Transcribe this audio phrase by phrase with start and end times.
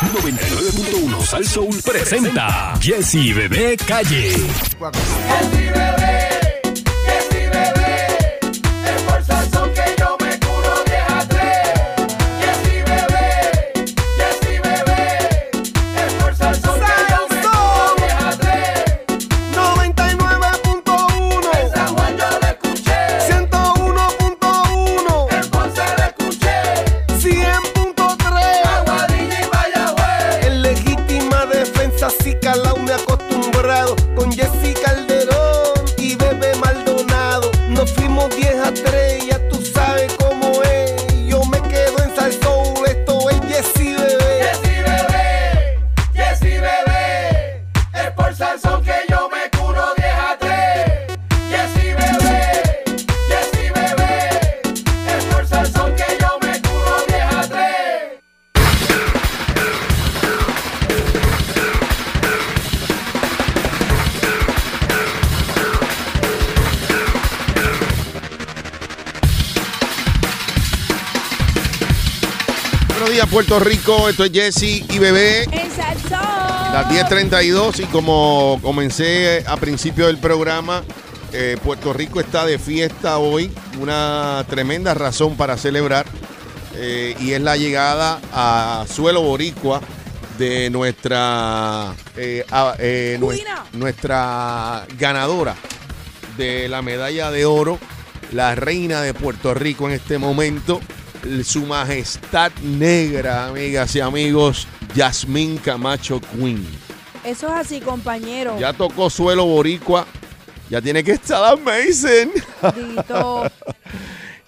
[0.00, 4.32] 99.1 Sal Soul presenta Jesse Bebé Calle.
[73.88, 74.08] Rico.
[74.10, 75.44] Esto es Jesse y Bebé.
[75.74, 76.72] Salsón.
[76.72, 80.82] Las 10.32 y como comencé a principio del programa,
[81.32, 83.50] eh, Puerto Rico está de fiesta hoy.
[83.80, 86.04] Una tremenda razón para celebrar.
[86.80, 89.80] eh, y es la llegada a suelo boricua
[90.38, 92.76] de nuestra, eh, a-
[93.72, 95.56] nuestra ganadora
[96.36, 97.80] de la medalla de oro,
[98.30, 100.80] la reina de Puerto Rico en este momento,
[101.44, 106.66] su majestad negra, amigas y amigos, Yasmín Camacho Queen.
[107.24, 108.58] Eso es así, compañero.
[108.58, 110.06] Ya tocó suelo boricua,
[110.70, 112.30] ya tiene que estar amazing.
[112.74, 113.44] Dito.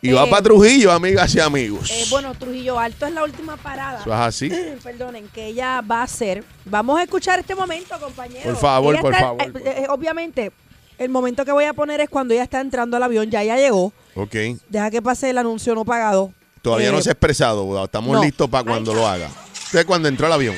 [0.02, 1.90] Y va Eh, para Trujillo, amigas y amigos.
[1.90, 4.00] Eh, bueno, Trujillo Alto es la última parada.
[4.00, 4.48] Eso es así.
[4.82, 6.42] Perdonen, que ella va a hacer.
[6.64, 8.44] Vamos a escuchar este momento, compañero.
[8.44, 10.52] Por favor, Ella por está- favor, eh, por eh, obviamente,
[10.96, 13.30] el momento que voy a poner es cuando ella está entrando al avión.
[13.30, 13.92] Ya ella llegó.
[14.14, 14.34] Ok.
[14.70, 16.32] Deja que pase el anuncio no pagado.
[16.62, 18.22] Todavía Eh, no se ha expresado, estamos no.
[18.22, 19.28] listos para cuando lo haga.
[19.64, 20.56] Usted cuando entró al avión.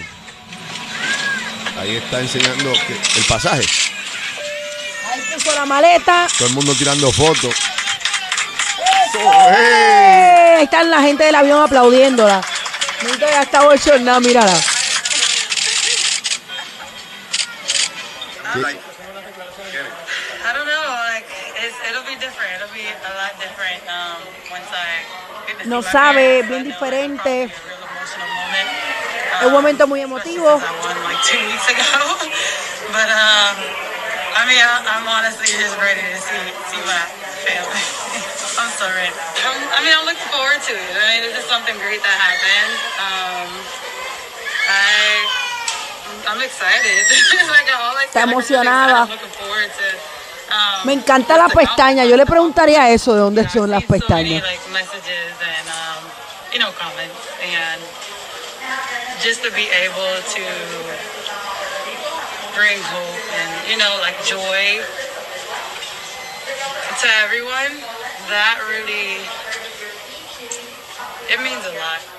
[1.78, 3.64] Ahí está enseñando que- el pasaje.
[5.10, 6.26] Ahí puso la maleta.
[6.38, 7.54] Todo el mundo tirando fotos.
[9.14, 10.54] ¡Eh!
[10.58, 12.40] Ahí están la gente del avión aplaudiéndola.
[13.02, 14.58] Nunca ya está bochornada, mírala.
[19.22, 20.86] I don't know.
[21.12, 21.26] Like
[21.62, 22.58] it's, it'll be different.
[22.58, 24.18] It'll be a lot different um,
[24.50, 25.06] once I
[25.46, 27.44] get to see No sabe, bien diferente.
[29.40, 30.60] Es un momento muy emotivo.
[34.92, 37.02] I'm honestly just ready to see see my
[37.46, 37.82] family.
[38.58, 39.12] I'm so ready.
[39.46, 40.92] I'm, I mean, I'm looking forward to it.
[40.98, 42.74] I mean, it's just something great that happened.
[43.00, 43.48] Um,
[44.68, 45.26] I
[46.28, 47.02] I'm excited.
[47.50, 48.92] like all I Está said, emocionada.
[48.92, 49.02] excited.
[49.02, 50.21] I'm looking forward to.
[50.52, 52.04] Um, Me encanta la pestaña.
[52.04, 54.42] Yo le preguntaría eso, de dónde son las pestañas.
[54.42, 56.02] um,
[59.22, 60.42] just to be able to
[62.54, 64.82] bring hope and you know like joy
[67.00, 67.72] to everyone
[68.28, 69.22] that really
[71.32, 72.11] it means a lot.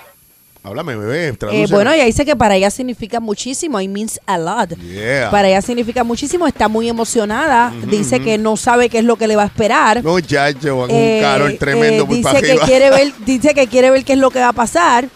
[0.66, 1.28] Háblame, bebé.
[1.51, 3.81] Eh, bueno, ella dice que para ella significa muchísimo.
[3.81, 4.69] It means a lot.
[4.79, 5.29] Yeah.
[5.29, 6.47] Para ella significa muchísimo.
[6.47, 7.74] Está muy emocionada.
[7.90, 10.01] Dice que no sabe qué es lo que le va a esperar.
[10.01, 13.90] Muchacho, con Eh, un calor tremendo eh, para dice que quiere ver dice que quiere
[13.91, 15.09] ver qué es lo que va a pasar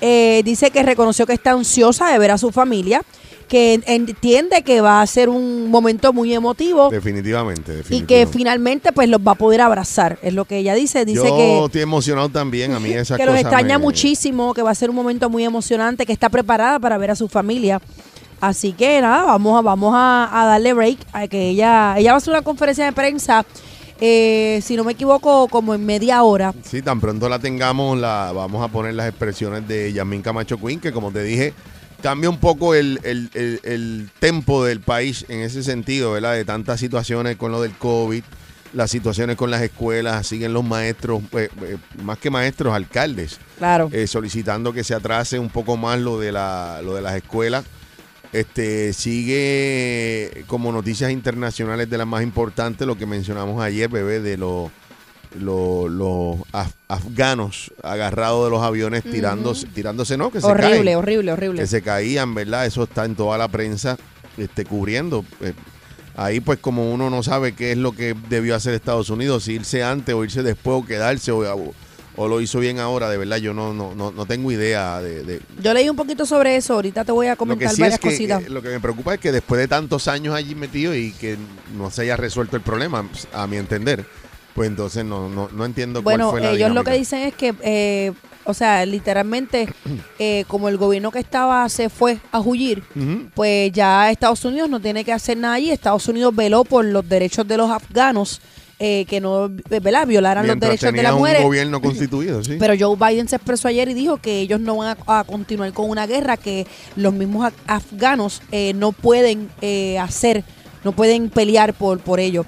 [0.00, 3.02] Eh, dice que reconoció que está ansiosa de ver a su familia
[3.48, 8.14] que entiende que va a ser un momento muy emotivo Definitivamente, y definitivamente.
[8.14, 11.36] que finalmente pues los va a poder abrazar es lo que ella dice dice Yo
[11.36, 12.72] que estoy emocionado también.
[12.74, 15.44] A mí esas que los extraña me- muchísimo, que va a ser un momento muy
[15.44, 17.80] emocionante, que está preparada para ver a su familia.
[18.40, 22.16] Así que nada, vamos a, vamos a, a darle break a que ella, ella va
[22.16, 23.46] a hacer una conferencia de prensa,
[24.00, 26.52] eh, si no me equivoco, como en media hora.
[26.62, 30.80] Sí, tan pronto la tengamos, la vamos a poner las expresiones de Yasmín Camacho Queen,
[30.80, 31.54] que como te dije,
[32.02, 36.34] cambia un poco el, el, el- el tempo del país en ese sentido, ¿verdad?
[36.34, 38.22] De tantas situaciones con lo del COVID,
[38.72, 43.88] las situaciones con las escuelas, siguen los maestros, eh, eh, más que maestros, alcaldes, Claro.
[43.92, 47.64] eh, solicitando que se atrase un poco más lo de, la, lo de las escuelas.
[48.32, 54.36] Este sigue como noticias internacionales de las más importantes lo que mencionamos ayer, bebé, de
[54.36, 54.70] los
[55.38, 56.36] los, los
[56.88, 60.30] afganos agarrados de los aviones tirándose, tirándose, ¿no?
[60.30, 61.60] Que se horrible, horrible, horrible.
[61.62, 62.66] que se caían, ¿verdad?
[62.66, 63.96] Eso está en toda la prensa
[64.36, 65.24] este, cubriendo.
[65.40, 65.52] Eh,
[66.16, 69.54] ahí pues como uno no sabe qué es lo que debió hacer Estados Unidos, si
[69.54, 71.38] irse antes o irse después o quedarse o,
[72.18, 75.22] o- lo hizo bien ahora, de verdad yo no, no, no, no tengo idea de,
[75.24, 78.00] de- Yo leí un poquito sobre eso, ahorita te voy a comentar sí varias es
[78.00, 78.42] que cositas.
[78.44, 81.36] eh, lo que me preocupa es que después de tantos años allí metido y que
[81.76, 84.06] no se haya resuelto el problema, a mi entender,
[84.56, 87.34] pues entonces no, no, no entiendo Bueno, cuál fue la ellos lo que dicen es
[87.34, 88.12] que, eh,
[88.44, 89.68] o sea, literalmente,
[90.18, 92.82] eh, como el gobierno que estaba se fue a huir,
[93.34, 95.70] pues ya Estados Unidos no tiene que hacer nada allí.
[95.70, 98.40] Estados Unidos veló por los derechos de los afganos,
[98.78, 100.06] eh, que no, eh, ¿verdad?
[100.06, 101.42] Violaran los derechos de las un mujeres.
[101.42, 102.56] gobierno constituido, sí.
[102.58, 105.72] Pero Joe Biden se expresó ayer y dijo que ellos no van a, a continuar
[105.72, 110.44] con una guerra que los mismos af- afganos eh, no pueden eh, hacer,
[110.84, 112.46] no pueden pelear por, por ello.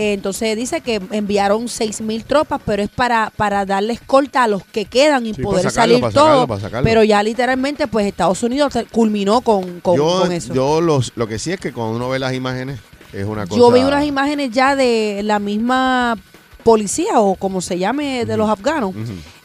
[0.00, 4.48] Eh, entonces dice que enviaron seis mil tropas, pero es para, para darle escolta a
[4.48, 6.46] los que quedan y Sí, poder sacarlo, salir para sacarlo, todo.
[6.46, 6.84] para sacarlo.
[6.84, 10.54] Pero ya literalmente, pues Estados Unidos culminó con, con, yo, con eso.
[10.54, 12.78] yo los, lo que sí es que cuando uno ve las imágenes
[13.12, 13.58] es una cosa.
[13.58, 16.16] Yo vi unas imágenes ya de la misma
[16.62, 18.94] policía o como se llame de los afganos.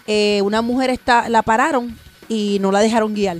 [0.05, 1.97] Eh, una mujer está, la pararon
[2.29, 3.37] y no la dejaron guiar.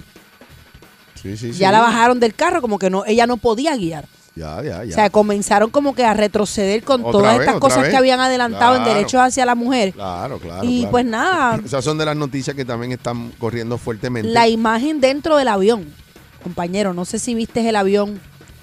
[1.21, 1.74] Sí, sí, Ya sí.
[1.74, 4.06] la bajaron del carro como que no, ella no podía guiar.
[4.35, 4.91] Ya, ya, ya.
[4.91, 7.91] O sea, comenzaron como que a retroceder con Otra todas vez, estas cosas vez.
[7.91, 9.94] que habían adelantado en derechos hacia la mujer.
[9.94, 10.63] claro, claro.
[10.63, 10.91] y claro.
[10.91, 14.30] pues nada, Esas son de las noticias que también están corriendo fuertemente.
[14.31, 15.85] la imagen dentro del avión,
[16.41, 18.19] compañero, no sé si viste el avión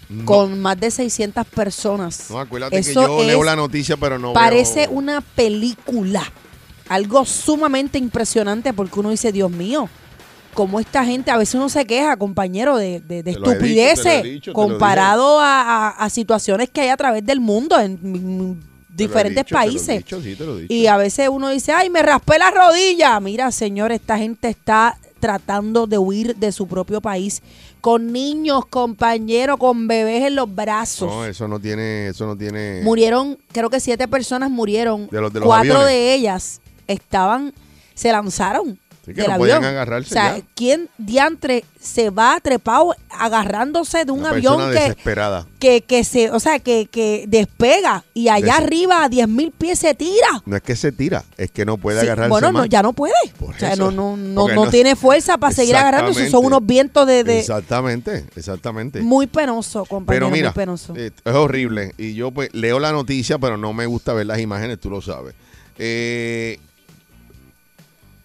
[0.09, 0.25] No.
[0.25, 2.27] con más de 600 personas.
[2.31, 6.23] No, acuérdate Eso que yo leo es- la noticia, pero no Parece veo- una película.
[6.89, 9.89] Algo sumamente impresionante porque uno dice, Dios mío,
[10.55, 15.61] cómo esta gente, a veces uno se queja, compañero, de, de- estupideces dicho, comparado a,
[15.63, 18.59] a- a situaciones que hay a través del mundo en,
[18.97, 19.99] Te diferentes dicho, países.
[20.05, 20.37] dicho, sí.
[20.69, 23.19] Y a veces uno dice, ay, me raspé la rodilla.
[23.21, 27.43] Mira, señor, esta gente está tratando de huir de su propio país
[27.81, 31.09] con niños, compañeros, con bebés en los brazos.
[31.11, 32.81] No, eso no tiene, eso no tiene.
[32.83, 35.09] Murieron, creo que siete personas murieron.
[35.11, 35.89] De los- de los Cuatro aviones.
[35.95, 37.55] de ellas estaban,
[37.95, 40.45] se lanzaron Sí, que del no podían agarrarse o sea, ya.
[40.55, 45.47] ¿quién diantre se va trepado agarrándose de un Una avión que, desesperada.
[45.59, 49.79] que, que se, o sea, que, que despega y allá arriba a 10 mil pies
[49.79, 50.29] se tira?
[50.45, 52.63] No es que se tira, es que no puede Sí, agarrarse bueno, más.
[52.63, 53.15] no, ya no puede.
[53.39, 56.29] Por o sea, no, no, no, no tiene fuerza para seguir agarrándose.
[56.29, 59.01] Son unos vientos de, de- Exactamente, exactamente.
[59.01, 60.93] muy penoso, compañero, pero mira, muy penoso.
[60.97, 61.95] eh, es horrible.
[61.97, 65.01] Y yo pues leo la noticia, pero no me gusta ver las imágenes, tú lo
[65.01, 65.35] sabes.
[65.79, 66.59] Eh,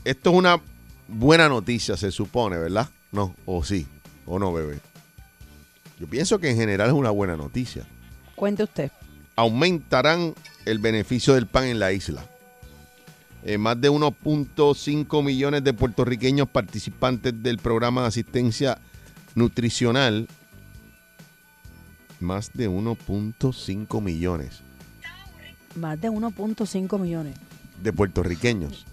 [0.06, 0.60] esto es una
[1.08, 2.90] buena noticia, se supone, ¿verdad?
[3.12, 3.88] No, o sí,
[4.26, 4.80] o no, bebé.
[6.00, 7.86] Yo pienso que en general es una buena noticia.
[8.36, 8.92] Cuente usted.
[9.36, 10.34] Aumentarán
[10.66, 12.26] el beneficio del pan en la isla.
[13.44, 18.80] Eh, más de 1.5 millones de puertorriqueños participantes del programa de asistencia
[19.36, 20.28] nutricional.
[22.20, 24.62] Más de 1.5 millones
[25.76, 27.36] Más de 1.5 millones.
[27.84, 28.86] de puertorriqueños.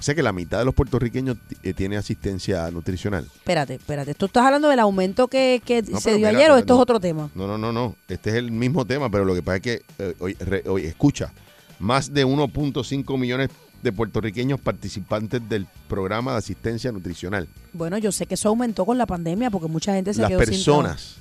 [0.00, 3.24] O sea que la mitad de los puertorriqueños eh, tiene asistencia nutricional.
[3.34, 4.14] Espérate, espérate.
[4.14, 6.80] ¿Tú estás hablando del aumento que, que No, se dio mira, ayer o esto no.
[6.80, 7.30] es otro tema?
[7.34, 7.94] No, no, no, no.
[8.08, 10.86] Este es el mismo tema, pero lo que pasa es que, eh, hoy, re- hoy,
[10.86, 11.30] escucha,
[11.78, 13.50] más de 1.5 millones
[13.82, 17.46] de puertorriqueños participantes del programa de asistencia nutricional.
[17.74, 20.40] Bueno, yo sé que eso aumentó con la pandemia porque mucha gente se Las quedó
[20.40, 21.16] sin personas,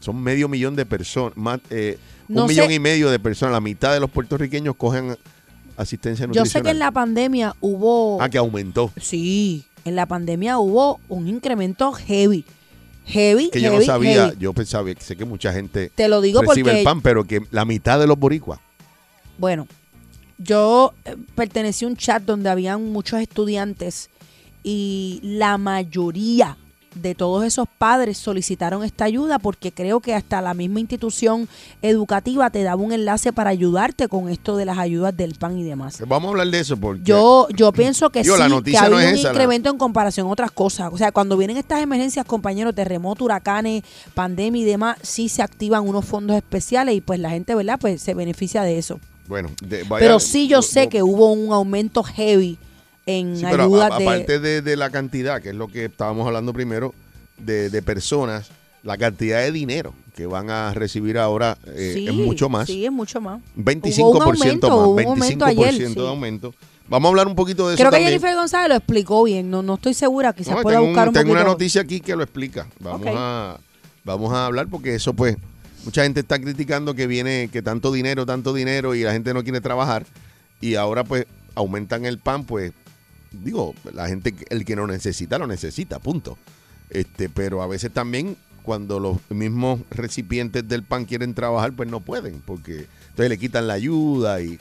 [0.00, 1.98] son medio millón de personas, más, eh,
[2.28, 5.16] No un sé- millón y medio de personas, la mitad de los puertorriqueños cogen
[5.76, 6.34] asistencia trabajo.
[6.34, 6.62] Yo nutricional.
[6.62, 8.20] sé que en la pandemia hubo...
[8.22, 8.90] Ah, que aumentó.
[9.00, 12.44] Sí, en la pandemia hubo un incremento heavy.
[13.04, 14.36] Heavy, Que yo no heavy, sabía, heavy.
[14.38, 16.78] yo pensaba, sé que mucha gente Te lo digo recibe porque...
[16.78, 18.60] el pan, pero que la mitad de los boricuas.
[19.38, 19.66] Bueno,
[20.38, 24.08] yo eh, pertenecí a un chat donde habían muchos estudiantes
[24.62, 26.56] y la mayoría
[26.94, 31.48] de todos esos padres solicitaron esta ayuda porque creo que hasta la misma institución
[31.80, 35.64] educativa te daba un enlace para ayudarte con esto de las ayudas del pan y
[35.64, 36.02] demás.
[36.06, 38.98] Vamos a hablar de eso porque Yo, yo pienso que sí, la que noticia no
[38.98, 40.90] es un esa, la- incremento en comparación a otras cosas.
[40.92, 43.82] O sea, cuando vienen estas emergencias, compañeros, terremotos, huracanes,
[44.14, 47.78] pandemia y demás, sí se activan unos fondos especiales y pues la gente, ¿verdad?
[47.80, 49.00] Pues se beneficia de eso.
[49.28, 52.58] Bueno, de- vaya- Pero sí yo sé que hubo un aumento heavy
[53.06, 54.04] en Sí, pero a- ayudas a- de...
[54.04, 56.94] aparte de, de la cantidad, que es lo que estábamos hablando primero,
[57.38, 58.50] de, de personas,
[58.82, 62.66] la cantidad de dinero que van a recibir ahora eh, sí, es mucho más.
[62.66, 63.40] Sí, es mucho más.
[63.56, 64.76] 25% Hubo un aumento, más.
[64.78, 66.00] hubo un 25% aumento ayer, de sí.
[66.06, 66.54] aumento.
[66.88, 68.10] Vamos a hablar un poquito de Creo eso que también.
[68.20, 71.20] Jennifer González lo explicó bien, no, no estoy segura, quizás No, pueda buscar un- un
[71.20, 72.66] tengo una noticia aquí que lo explica.
[72.80, 73.14] Vamos Ok.
[73.16, 73.58] a
[74.04, 75.36] vamos a hablar porque eso pues
[75.84, 79.42] mucha gente está criticando que viene que tanto dinero, tanto dinero y la gente no
[79.44, 80.04] quiere trabajar
[80.60, 82.72] y ahora pues aumentan el pan, pues
[83.32, 86.38] digo, la gente el que no necesita lo necesita, punto.
[86.90, 92.00] Este, pero a veces también cuando los mismos recipientes del pan quieren trabajar, pues no
[92.00, 94.58] pueden porque entonces le quitan la ayuda y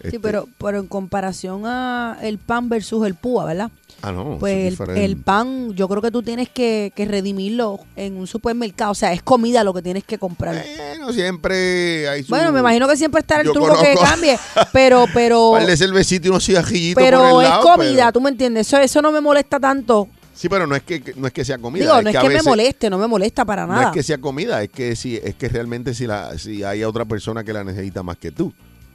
[0.00, 3.70] Sí, Este, pero, pero en comparación a el pan versus el púa, ¿verdad?
[4.02, 4.38] Ah, no.
[4.40, 8.92] Pues el, pan, yo creo que tú tienes que, que redimirlo en un supermercado.
[8.92, 10.64] O sea, es comida lo que tienes que comprar.
[10.76, 12.30] Bueno, siempre hay su...
[12.30, 14.38] bueno, me imagino que siempre está el Yo truco que cambie,
[14.72, 18.30] pero, pero, Par de cervecita y unos cigarrillitos por pero es comida, pero- ¿tú me
[18.30, 18.66] entiendes?
[18.68, 20.08] Eso, eso no me molesta tanto.
[20.32, 21.84] Sí, pero no es que, no es que sea comida.
[21.84, 23.86] Digo, no es que me moleste, no me molesta para No nada.
[23.88, 27.04] es que sea comida, es que si, es que realmente si la, si hay otra
[27.04, 28.50] persona que la necesita más que tú,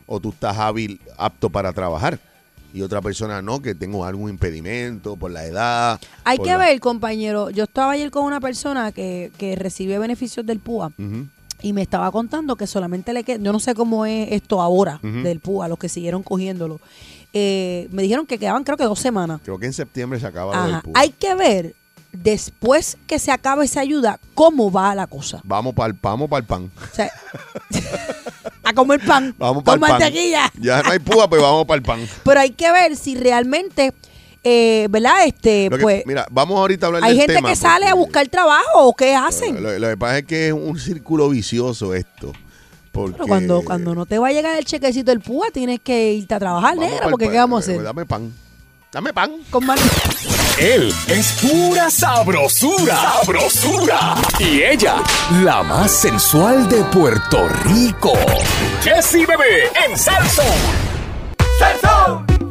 [0.08, 2.20] o tú estás hábil, apto para trabajar,
[2.74, 6.00] y otra persona no, que tengo algún impedimento por la edad.
[6.26, 7.50] Hay que la- ver, compañero.
[7.50, 10.92] Yo estaba ayer con una persona que, que recibe beneficios del PUA
[11.62, 15.00] y me estaba contando que solamente le queda, yo no sé cómo es esto ahora
[15.02, 16.80] del PUA, los que siguieron cogiéndolo.
[17.34, 19.42] Eh, me dijeron que quedaban creo que dos semanas.
[19.44, 20.82] Creo que en septiembre se acaba lo del Ajá.
[20.84, 20.94] PUA.
[21.00, 21.76] Hay que ver
[22.18, 25.42] después que se acabe esa ayuda cómo va la cosa.
[25.44, 26.72] Vamos para el, vamos el pan.
[26.92, 27.12] O sea,
[28.64, 30.00] a comer pan Vamos para con el pan.
[30.02, 30.52] mantequilla.
[30.60, 32.00] Ya no hay púa, pues vamos para el pan.
[32.24, 33.94] Pero hay que ver si realmente,
[34.44, 35.26] eh, ¿verdad?
[35.26, 37.94] Este, que- pues, mira, vamos ahorita a hablar hay del gente tema, que sale a
[37.94, 39.62] buscar trabajo o qué hacen.
[39.62, 42.34] Lo, lo que pasa es que es un círculo vicioso esto.
[42.92, 46.14] Porque Pero cuando, cuando no te va a llegar el chequecito del púa, tienes que
[46.14, 47.30] irte a trabajar, Vamos negra, porque.
[47.30, 47.84] ¿qué vamos a hacer?
[47.84, 48.34] Dame pan.
[48.96, 49.30] Dame pan.
[49.52, 49.78] Con man-
[50.58, 52.96] Él es pura sabrosura.
[52.96, 54.16] Sabrosura.
[54.40, 55.04] Y ella,
[55.44, 58.14] la más sensual de Puerto Rico.
[58.82, 60.44] Jessie Bebé en Salso.
[61.60, 62.45] ¡Salsón!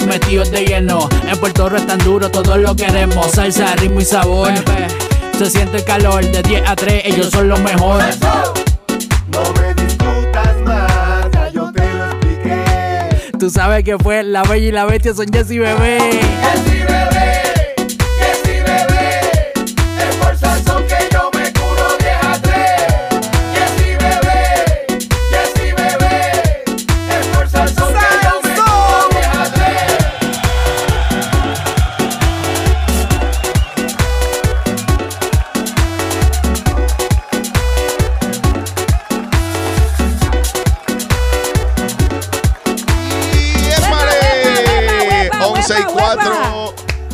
[0.00, 1.08] Metidos de lleno.
[1.28, 3.30] En Puerto Rico es tan duro, todos lo queremos.
[3.32, 4.52] Salsa, ritmo y sabor.
[5.38, 10.56] Se siente el calor de 10 a 3 Ellos son los mejores No me discutas
[10.64, 12.64] más, ya yo te lo expliqué.
[13.38, 15.98] Tú sabes que fue La Bella y la Bestia son Jessy Bebé.
[15.98, 17.13] Jessy bebé,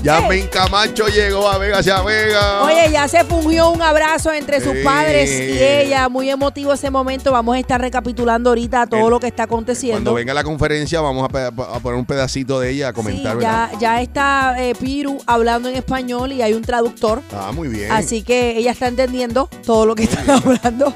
[0.03, 0.23] 4.
[0.23, 2.63] Yamin Camacho llegó a Vega hacia Vega.
[2.65, 6.09] Oye, ya se fungió un abrazo entre sus padres y ella.
[6.09, 7.33] Muy emotivo ese momento.
[7.33, 10.15] Vamos a estar recapitulando ahorita todo El- lo que está Cuando aconteciendo.
[10.15, 13.39] venga la conferencia vamos a, a poner un pedacito de ella a comentar.
[13.41, 17.23] Ya, ya está eh, Piru hablando en español y hay un traductor.
[17.33, 17.91] Ah, muy bien.
[17.93, 20.93] Así que ella está entendiendo todo lo que está hablando.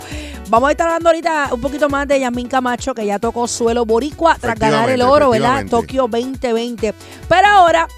[0.50, 3.84] Vamos a estar hablando ahorita un poquito más de Yasmín Camacho, que ya tocó suelo
[3.87, 5.64] boricua tras ganar el oro, ¿verdad?
[5.68, 6.94] Tokio 2020.
[7.28, 7.88] Pero ahora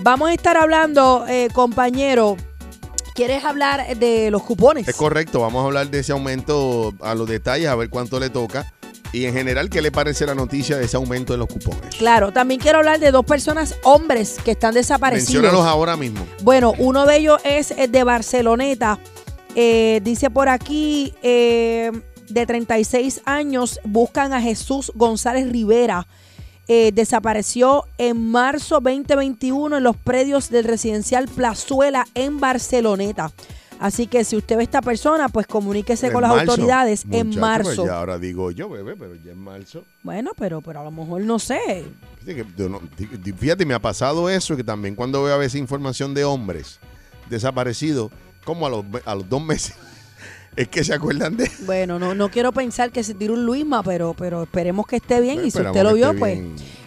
[0.00, 2.36] vamos a estar hablando, eh, compañero,
[3.14, 4.86] ¿quieres hablar de los cupones?
[4.88, 8.30] Es correcto, vamos a hablar de ese aumento a los detalles, a ver cuánto le
[8.30, 8.72] toca.
[9.14, 11.94] Y en general, ¿qué le parece la noticia de ese aumento de los cupones?
[11.94, 15.34] Claro, también quiero hablar de dos personas, hombres, que están desaparecidos.
[15.34, 16.26] Menciónalos ahora mismo.
[16.42, 18.98] Bueno, uno de ellos es eh, de Barceloneta.
[19.54, 21.92] Eh, dice por aquí, eh,
[22.28, 26.08] de 36 años, buscan a Jesús González Rivera.
[26.66, 33.32] Eh, desapareció en marzo 2021 en los predios del residencial Plazuela en Barceloneta.
[33.80, 36.52] Así que si usted ve a esta persona, pues comuníquese con las marzo.
[36.52, 37.74] autoridades en Muchacho, marzo.
[37.76, 39.84] pues ya ahora digo yo, bebé, pero ya en marzo.
[40.02, 41.84] Bueno, pero, pero a lo mejor no sé.
[43.36, 46.78] Fíjate, me ha pasado eso, que también cuando veo a veces información de hombres
[47.28, 48.10] desaparecidos,
[48.44, 49.76] como a los, a los dos meses,
[50.56, 51.50] es que se acuerdan de...
[51.66, 55.20] Bueno, no, no quiero pensar que se tire un Luisma, pero, pero esperemos que esté
[55.20, 55.44] bien.
[55.44, 56.40] y si usted lo vio, pues.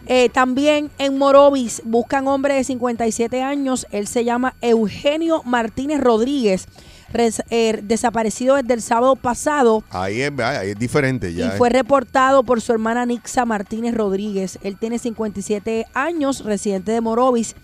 [0.10, 3.86] Eh, también en Morovis buscan hombre de 57 años.
[3.92, 6.68] Él se llama Eugenio Martínez Rodríguez.
[7.12, 11.48] res- eh, desaparecido desde el sábado pasado Ahí es, ahí es diferente ya.
[11.48, 14.60] y fue reportado por su hermana Nixa Martínez Rodríguez.
[14.62, 17.56] Él tiene 57 años, residente de Morovis.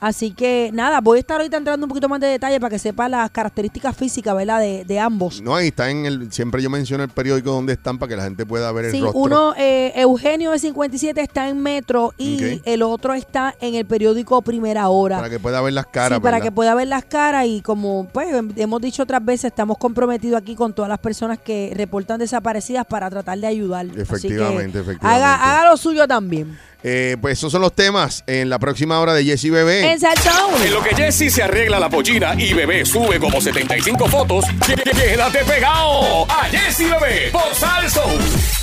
[0.00, 2.78] Así que nada, voy a estar ahorita entrando un poquito más de detalle para que
[2.78, 4.58] sepa las características físicas, ¿verdad?
[4.60, 5.42] De, de ambos.
[5.42, 6.32] No, ahí está en el.
[6.32, 9.00] Siempre yo menciono el periódico donde están para que la gente pueda ver el Sí,
[9.00, 9.20] rostro.
[9.20, 14.40] uno, eh, Eugenio de 57 está en Metro y el otro está en el periódico
[14.42, 15.16] Primera Hora.
[15.18, 16.16] para que pueda ver las caras.
[16.18, 16.46] sí, para ¿verdad?
[16.48, 20.40] que pueda ver las caras y como pues hem- hemos dicho otras veces, estamos comprometidos
[20.40, 23.84] aquí con todas las personas que reportan desaparecidas para tratar de ayudar.
[23.86, 25.06] Así que Efectivamente, efectivamente.
[25.06, 26.58] Haga, haga lo suyo también.
[26.82, 29.92] Eh, pues esos son los temas en la próxima hora de Jessy Bebé.
[29.92, 30.62] En Salsoul.
[30.64, 35.44] En lo que Jesse se arregla la pollina y Bebé sube como 75 fotos, quédate
[35.44, 38.59] pegado a Jesse Bebé por Salso.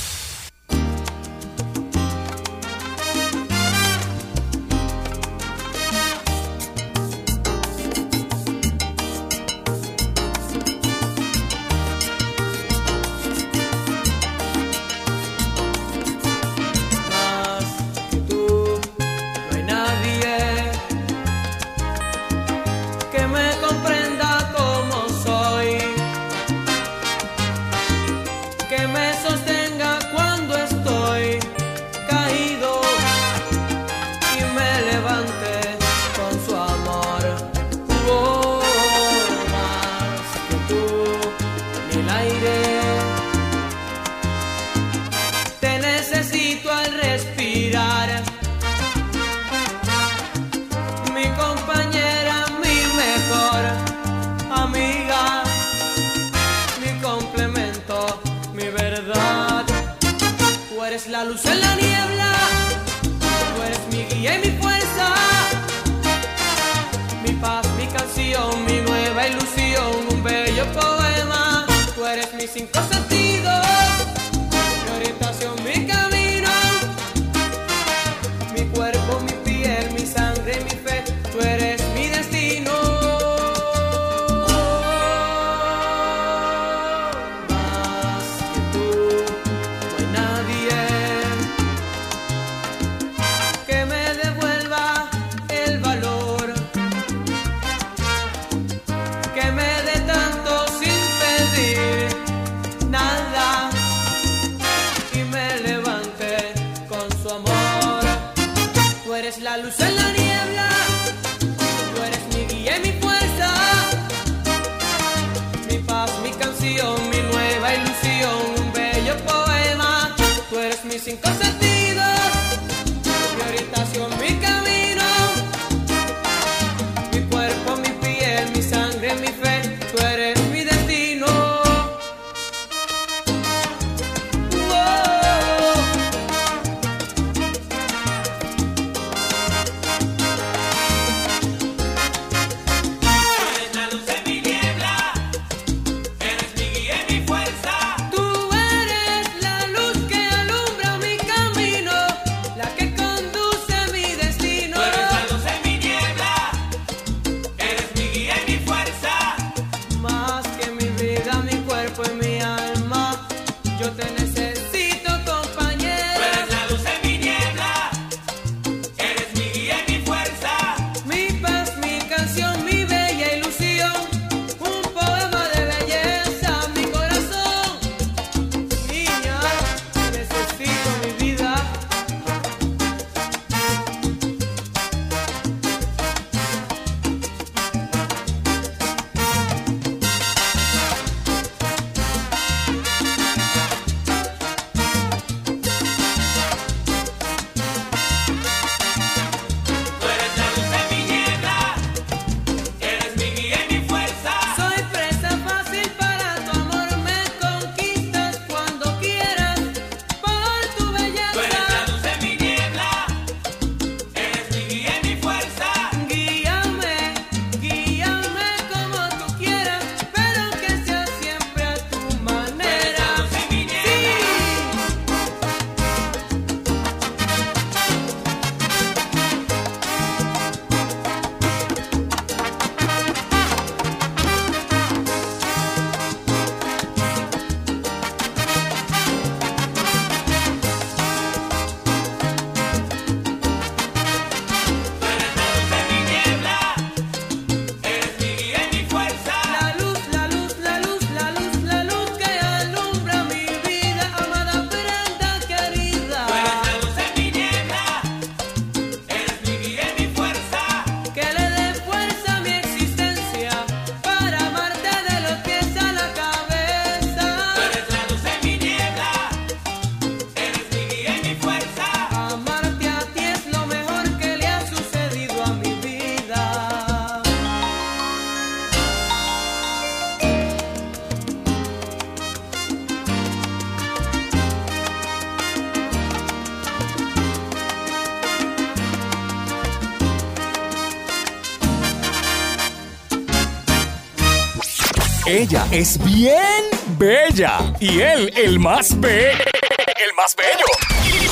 [295.71, 296.65] Es bien
[296.97, 300.65] bella y él el más be el más bello.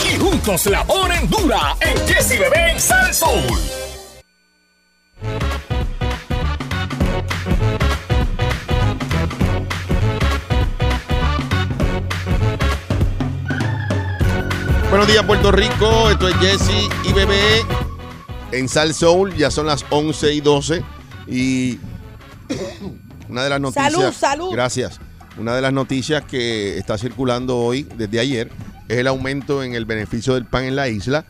[0.09, 3.59] Y juntos la ponen dura en Jessy Bebé en Sal Soul.
[14.89, 16.09] Buenos días, Puerto Rico.
[16.09, 17.65] Esto es Jesse y Bebé
[18.53, 19.35] en Sal Soul.
[19.35, 20.83] Ya son las 11 y 12.
[21.27, 21.79] Y
[23.29, 23.91] una de las noticias.
[23.93, 24.51] Salud, salud.
[24.51, 24.99] Gracias.
[25.37, 28.49] Una de las noticias que está circulando hoy, desde ayer,
[28.87, 31.25] es el aumento en el beneficio del pan en la isla.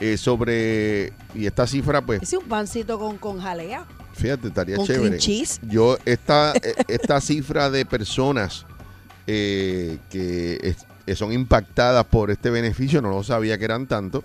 [0.00, 1.12] eh, sobre.
[1.34, 3.86] Y esta cifra, pues, es un pancito con, con jalea.
[4.14, 5.18] fíjate, estaría Con chévere.
[5.18, 5.60] cheese.
[5.62, 8.66] Yo, esta, eh, esta cifra de personas
[9.26, 10.58] eh, que
[11.06, 14.24] es- son impactadas por este beneficio, no lo sabía que eran tanto.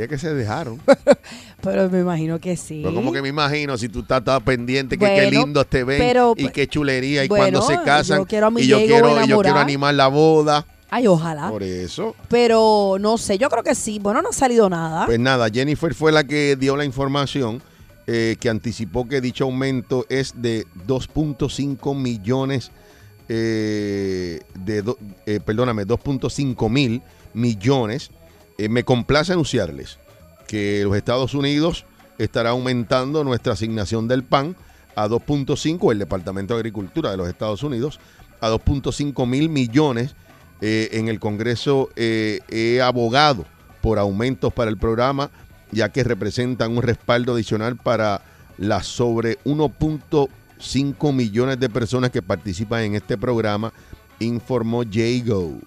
[0.09, 0.81] Que se dejaron.
[1.61, 2.81] Pero me imagino que sí.
[2.83, 5.99] Pero como que me imagino, si tú estás, pendiente, que qué Bueno, lindo te ven
[5.99, 7.23] pero, y qué chulería.
[7.23, 9.41] Y bueno, cuando se casan, yo quiero a mi y yo Diego quiero, y yo
[9.41, 10.65] quiero animar la boda.
[10.89, 11.49] Ay, ojalá.
[11.49, 12.15] Por eso.
[12.27, 13.99] Pero no sé, yo creo que sí.
[13.99, 15.05] Bueno, no ha salido nada.
[15.05, 17.61] Pues nada, Jennifer fue la que dio la información
[18.07, 22.71] eh, que anticipó que dicho aumento es de 2.5 millones,
[23.29, 27.01] eh, de do- eh, perdóname, 2.5 mil
[27.33, 28.11] millones.
[28.57, 29.99] Eh, me complace anunciarles
[30.47, 31.85] que los Estados Unidos
[32.17, 34.55] estará aumentando nuestra asignación del PAN
[34.95, 37.99] a 2.5, el Departamento de Agricultura de los Estados Unidos,
[38.41, 40.15] a 2.5 mil millones.
[40.65, 43.45] En el Congreso he abogado
[43.81, 45.29] por aumentos para el programa,
[45.73, 48.21] ya que representan un respaldo adicional para
[48.57, 53.73] las sobre 1.5 millones de personas que participan en este programa,
[54.19, 55.59] informó Jago.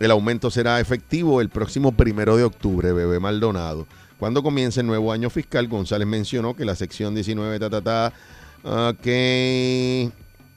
[0.00, 3.86] El aumento será efectivo el próximo primero de octubre, bebé Maldonado.
[4.18, 8.12] Cuando comience el nuevo año fiscal, González mencionó que la sección 19, ta, ta, ta,
[8.90, 9.06] ok,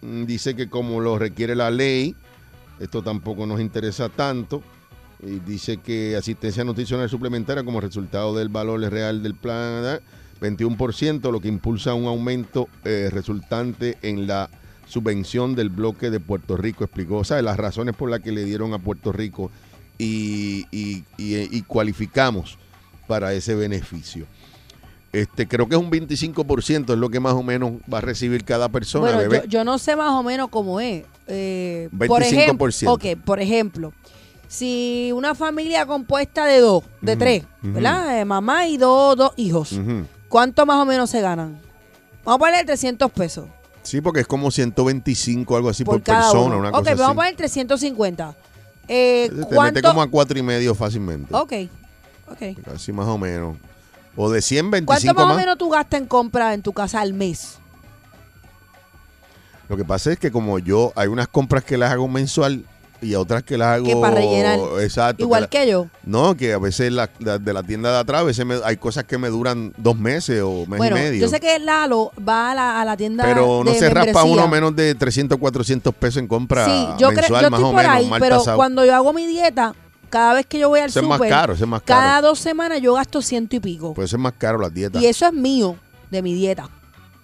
[0.02, 2.16] mm, dice que como lo requiere la ley,
[2.80, 4.64] esto tampoco nos interesa tanto.
[5.22, 10.02] Y dice que asistencia nutricional suplementaria como resultado del valor real del plan, ¿verdad?
[10.42, 14.50] 21%, lo que impulsa un aumento eh, resultante en la
[14.88, 17.18] subvención del bloque de Puerto Rico, explicó.
[17.18, 19.52] O sea, las razones por las que le dieron a Puerto Rico
[19.98, 22.58] y, y- y- y cualificamos
[23.08, 24.28] para ese beneficio.
[25.14, 28.44] Este, creo que es un 25%, es lo que más o menos va a recibir
[28.44, 29.42] cada persona, bueno, bebé.
[29.46, 31.06] yo, yo no sé más o menos cómo es.
[31.28, 32.88] Eh, Por ejemplo, 25%.
[33.16, 33.94] ok, por ejemplo,
[34.48, 37.44] si una familia compuesta de dos, de tres.
[37.62, 38.20] ¿verdad?
[38.20, 39.74] Eh, mamá y dos, dos hijos.
[40.30, 41.60] ¿cuánto más o menos se ganan?
[42.24, 43.46] Vamos a poner 300 pesos
[43.84, 46.58] Sí, porque es como 125, algo así por, persona, uno.
[46.58, 48.36] una ok, cosa vamos a poner 350.
[48.90, 51.34] Eh, Te mete como a cuatro y medio fácilmente.
[51.34, 51.54] Ok,
[52.30, 52.68] ok.
[52.76, 53.56] Así más o menos.
[54.18, 55.36] O de 100, ¿Cuánto 25 más, más.
[55.36, 57.60] o menos tú gastas en compra en tu casa al mes?
[59.70, 62.66] Lo que pasa es que como yo, hay unas compras que las hago mensual
[63.02, 63.86] y otras que las hago...
[63.86, 64.60] Que para rellenar.
[64.82, 65.24] Exacto.
[65.24, 65.88] Igual la- que yo.
[66.04, 68.78] No, que a veces la, la- de la tienda de atrás, a veces me- hay
[68.78, 71.22] cosas que me duran dos meses o mes Bueno, y medio.
[71.22, 74.24] yo sé que Lalo va a la, a la tienda pero no de se raspa
[74.24, 74.32] membresía.
[74.32, 77.68] uno menos de 300, 400 pesos en compra Sí, yo, creo, yo más estoy o
[77.68, 78.58] por menos, ahí, mal pero tasado.
[78.58, 79.74] cuando yo hago mi dieta,
[80.10, 82.22] cada vez que yo voy al Eso es más súper, caro, eso es más cada
[82.22, 83.94] dos semanas yo gasto ciento y pico.
[83.94, 85.02] Puede ser más caro las dietas.
[85.02, 85.76] y eso es mío,
[86.10, 86.70] de mi dieta.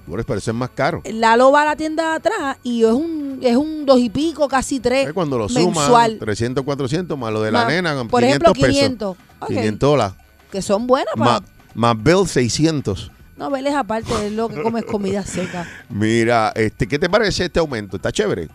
[0.06, 1.02] Por eso, pero eso es más caro.
[1.06, 4.48] Lalo va a la tienda de atrás y es un, es un dos y pico,
[4.48, 6.18] casi tres Es cuando lo suman, mensual.
[6.20, 8.68] 300, 400, más lo de la Más, nena, por 500 ejemplo, pesos.
[8.70, 9.18] 500.
[9.40, 9.48] Ok.
[9.48, 10.16] 500 dólares.
[10.52, 11.40] Que son buenas para...
[11.40, 11.42] Más,
[11.74, 13.12] más Bill 600.
[13.38, 15.68] No, veles aparte, es lo que comes comida seca.
[15.90, 17.96] Mira, este, ¿qué te parece este aumento?
[17.96, 18.50] ¿Está chévere?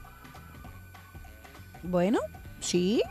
[1.83, 2.21] Bueno,
[2.61, 3.03] sí.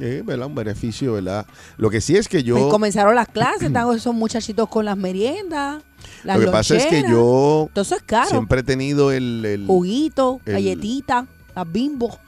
[0.00, 0.46] Eh, ¿verdad?
[0.46, 1.46] Un beneficio, ¿verdad?
[1.76, 2.56] Lo que sí es que yo...
[2.56, 5.82] Pues comenzaron las clases, están esos muchachitos con las meriendas,
[6.24, 8.28] las lo que pasa es que yo eso es caro.
[8.30, 9.44] siempre he tenido el...
[9.44, 12.18] el- Juguito, el- galletitas, las bimbo.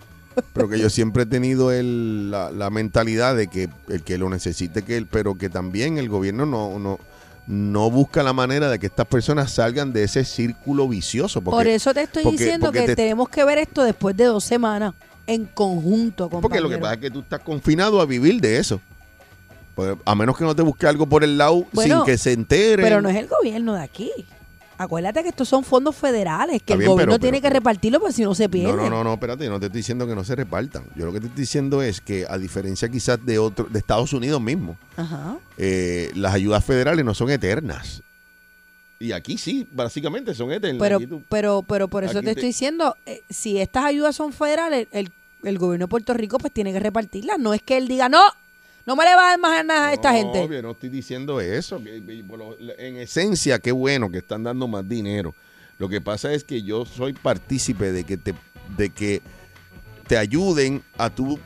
[0.52, 4.28] pero que yo siempre he tenido el, la, la mentalidad de que el que lo
[4.30, 6.98] necesite, que él, pero que también el gobierno no, no,
[7.46, 11.40] no busca la manera de que estas personas salgan de ese círculo vicioso.
[11.42, 14.16] Porque, Por eso te estoy porque- diciendo porque que te- tenemos que ver esto después
[14.16, 14.94] de dos semanas
[15.26, 16.80] en conjunto, Porque lo que compañero.
[16.82, 18.80] pasa es que tú estás confinado a vivir de eso.
[19.74, 22.32] Pues, a menos que no te busque algo por el lado Bueno, sin que se
[22.32, 22.82] entere.
[22.82, 24.10] Pero no es el gobierno de aquí.
[24.76, 27.54] Acuérdate que estos son fondos federales, que Está el bien, gobierno pero- tiene pero- que
[27.58, 28.72] repartirlo porque si no se pierde.
[28.72, 30.84] No, no, no, no, espérate, no te estoy diciendo que no se repartan.
[30.96, 34.12] Yo lo que te estoy diciendo es que a diferencia quizás de otro, de Estados
[34.12, 35.36] Unidos mismo, Ajá.
[35.58, 38.02] eh, las ayudas federales no son eternas.
[39.04, 40.80] Y aquí sí, básicamente son eternas.
[40.80, 44.32] Pero, tú- pero, pero por eso te te- estoy diciendo, eh, si estas ayudas son
[44.32, 45.10] federales, el,
[45.42, 47.38] el gobierno de Puerto Rico pues tiene que repartirlas.
[47.38, 48.22] No es que él diga, no,
[48.86, 50.38] no me le va a dar más nada a esta No, gente.
[50.40, 51.80] obvio, no estoy diciendo eso.
[52.78, 55.34] En esencia, qué bueno que están dando más dinero.
[55.78, 58.32] Lo que pasa es que yo soy partícipe de que te,
[58.76, 59.20] de que
[60.06, 61.38] te ayuden a tu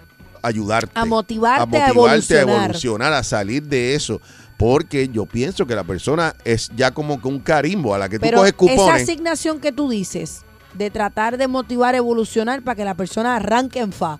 [0.42, 0.92] ayudarte.
[0.94, 2.62] A motivarte a motivarte evolucionar.
[2.64, 4.20] evolucionar, a salir de eso.
[4.58, 8.18] Porque yo pienso que la persona es ya como que un carimbo a la que
[8.18, 9.02] tú Pero coges esa cupones.
[9.02, 10.42] asignación que tú dices
[10.74, 14.18] de tratar de motivar, evolucionar para que la persona arranque en fa,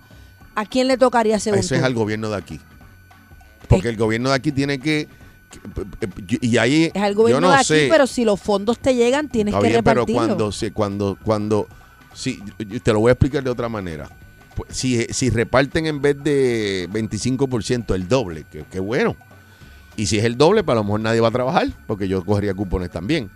[0.55, 1.75] ¿a quién le tocaría según Eso tú?
[1.75, 2.59] es al gobierno de aquí.
[3.67, 5.07] Porque el gobierno de aquí tiene que.
[6.41, 6.89] y ahí.
[6.93, 7.87] Es al yo gobierno no de aquí, sé.
[7.91, 10.21] pero si los fondos te llegan, tienes Está que bien, pero repartirlo.
[10.27, 11.67] cuando, se, cuando, cuando,
[12.13, 14.09] sí, yo te lo voy a explicar de otra manera.
[14.55, 19.15] Pues, Si, si reparten en vez de 25% el doble, que, que bueno.
[19.99, 22.23] Y si es el doble, pues a lo mejor nadie va a trabajar, porque yo
[22.23, 23.29] cogería cupones también.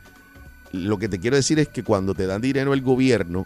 [0.72, 3.46] Lo que te quiero decir es que cuando te dan dinero el gobierno,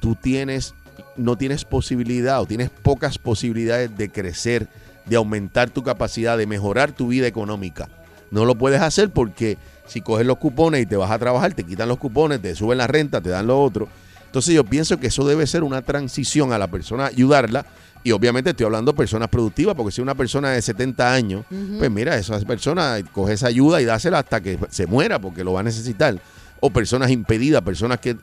[0.00, 0.74] tú tienes,
[1.18, 4.66] no tienes posibilidad o tienes pocas posibilidades de crecer,
[5.04, 7.90] de aumentar tu capacidad, de mejorar tu vida económica.
[8.30, 11.64] No lo puedes hacer porque si coges los cupones y te vas a trabajar, te
[11.64, 13.88] quitan los cupones, te suben la renta, te dan lo otro.
[14.24, 17.66] Entonces yo pienso que eso debe ser una transición a la persona, ayudarla.
[18.06, 21.46] Y obviamente estoy hablando de personas productivas, porque si una persona de 70 años,
[21.78, 25.54] pues mira, esa persona coge esa ayuda y dásela hasta que se muera, porque lo
[25.54, 26.20] va a necesitar.
[26.60, 28.18] O personas impedidas, personas que,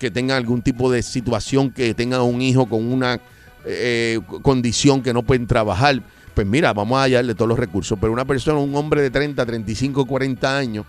[0.00, 3.20] que tengan algún tipo de situación, que tengan un hijo con una
[3.64, 6.02] eh, condición que no pueden trabajar.
[6.34, 7.96] Pues mira, vamos a hallarle todos los recursos.
[8.00, 10.86] Pero una persona, un hombre de 30, 35, 40 años,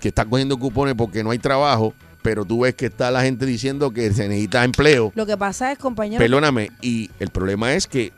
[0.00, 1.92] que está cogiendo cupones porque no hay trabajo,
[2.28, 5.12] pero tú ves que está la gente diciendo que se necesita empleo.
[5.14, 8.12] Lo que pasa es, compañero, Perdóname, y el problema es que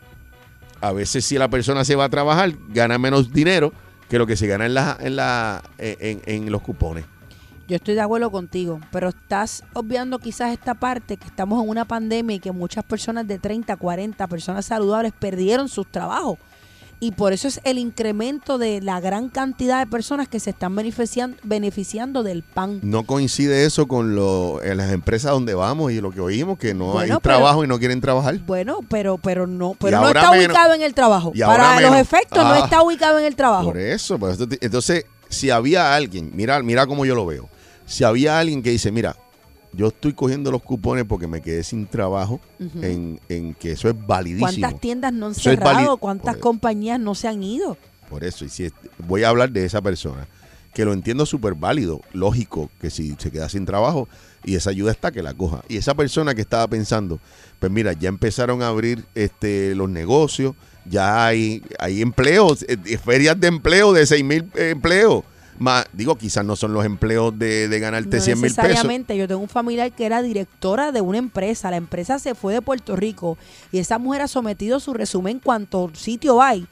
[0.81, 3.73] a veces si la persona se va a trabajar, gana menos dinero
[4.09, 7.05] que lo que se gana en, la, en, la, en, en los cupones.
[7.69, 11.85] yo estoy de acuerdo contigo, pero estás obviando quizás esta parte que estamos en una
[11.85, 16.37] pandemia y que muchas personas de 30, 40, personas saludables perdieron sus trabajos.
[17.03, 20.77] Y por eso es el incremento de la gran cantidad de personas que se están
[20.77, 22.79] beneficiando, beneficiando del pan.
[22.83, 26.75] No coincide eso con lo, en las empresas donde vamos y lo que oímos, que
[26.75, 28.39] no Bueno, hay pero- trabajo y no quieren trabajar.
[28.41, 30.47] Bueno, pero pero no, pero Y no está menos.
[30.49, 31.33] ubicado en el trabajo.
[31.33, 32.59] Para los efectos no Ah.
[32.65, 33.65] está ubicado en el trabajo.
[33.65, 37.49] Por eso, pues, entonces, si había alguien, mira, mira cómo yo lo veo.
[37.87, 39.17] Si había alguien que dice, mira,
[39.73, 42.41] yo estoy cogiendo los cupones porque me quedé sin trabajo,
[42.83, 44.49] en, en que eso es validísimo.
[44.61, 45.97] ¿Cuántas tiendas no han Eso cerrado?
[45.99, 47.77] ¿Cuántas Pues- compañías no se han ido?
[48.09, 50.27] Por eso, y si es- voy a hablar de esa persona,
[50.75, 54.09] que lo entiendo súper válido, lógico, que si se queda sin trabajo
[54.45, 55.63] y esa ayuda está, que la coja.
[55.69, 57.19] Y esa persona que estaba pensando,
[57.59, 60.55] pues mira, ya empezaron a abrir este, los negocios,
[60.85, 65.25] ya hay, hay empleos, eh, eh, ferias de empleo de 6 mil empleos.
[65.61, 68.65] Más, digo, quizás no son los empleos de, de ganarte No 100 mil pesos.
[68.65, 69.17] necesariamente.
[69.17, 71.71] Yo tengo un familiar que era directora de una empresa.
[71.71, 73.37] La empresa se fue de Puerto Rico
[73.71, 76.67] y esa mujer ha sometido su resumen cuanto sitio hay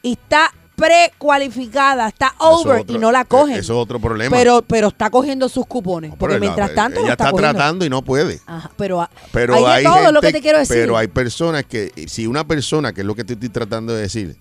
[0.00, 3.56] y está precualificada, está over otro- y no la cogen.
[3.56, 4.34] Eso es otro problema.
[4.34, 6.12] pero, pero está cogiendo sus cupones.
[6.16, 8.40] porque la- mientras tanto lo ella está, tratando y no puede.
[8.46, 10.76] Ajá, pero, Pero hay todo lo que te quiero decir.
[10.76, 14.02] Pero hay personas que, si una persona, que es lo que te estoy tratando de
[14.02, 14.36] decir,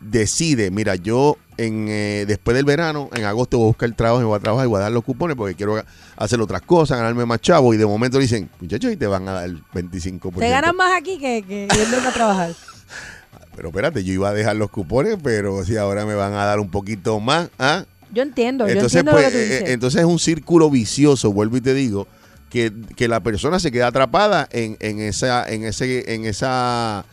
[0.00, 4.24] decide, mira, yo en eh, después del verano, en agosto voy a buscar trabajo y
[4.24, 5.82] voy a trabajar y voy a dar los cupones porque quiero
[6.16, 9.32] hacer otras cosas, ganarme más chavo y de momento dicen, muchachos, y te van a
[9.32, 10.38] dar el 25%.
[10.38, 12.54] te ganan más aquí que, que yendo a trabajar.
[13.56, 16.60] Pero espérate, yo iba a dejar los cupones, pero si ahora me van a dar
[16.60, 17.84] un poquito más, ¿ah?
[18.10, 19.70] Yo entiendo, yo Entonces, entiendo pues, lo que tú eh, dices.
[19.70, 22.06] entonces es un círculo vicioso, vuelvo y te digo,
[22.48, 27.04] que, que la persona se queda atrapada en, en esa, en ese, en esa,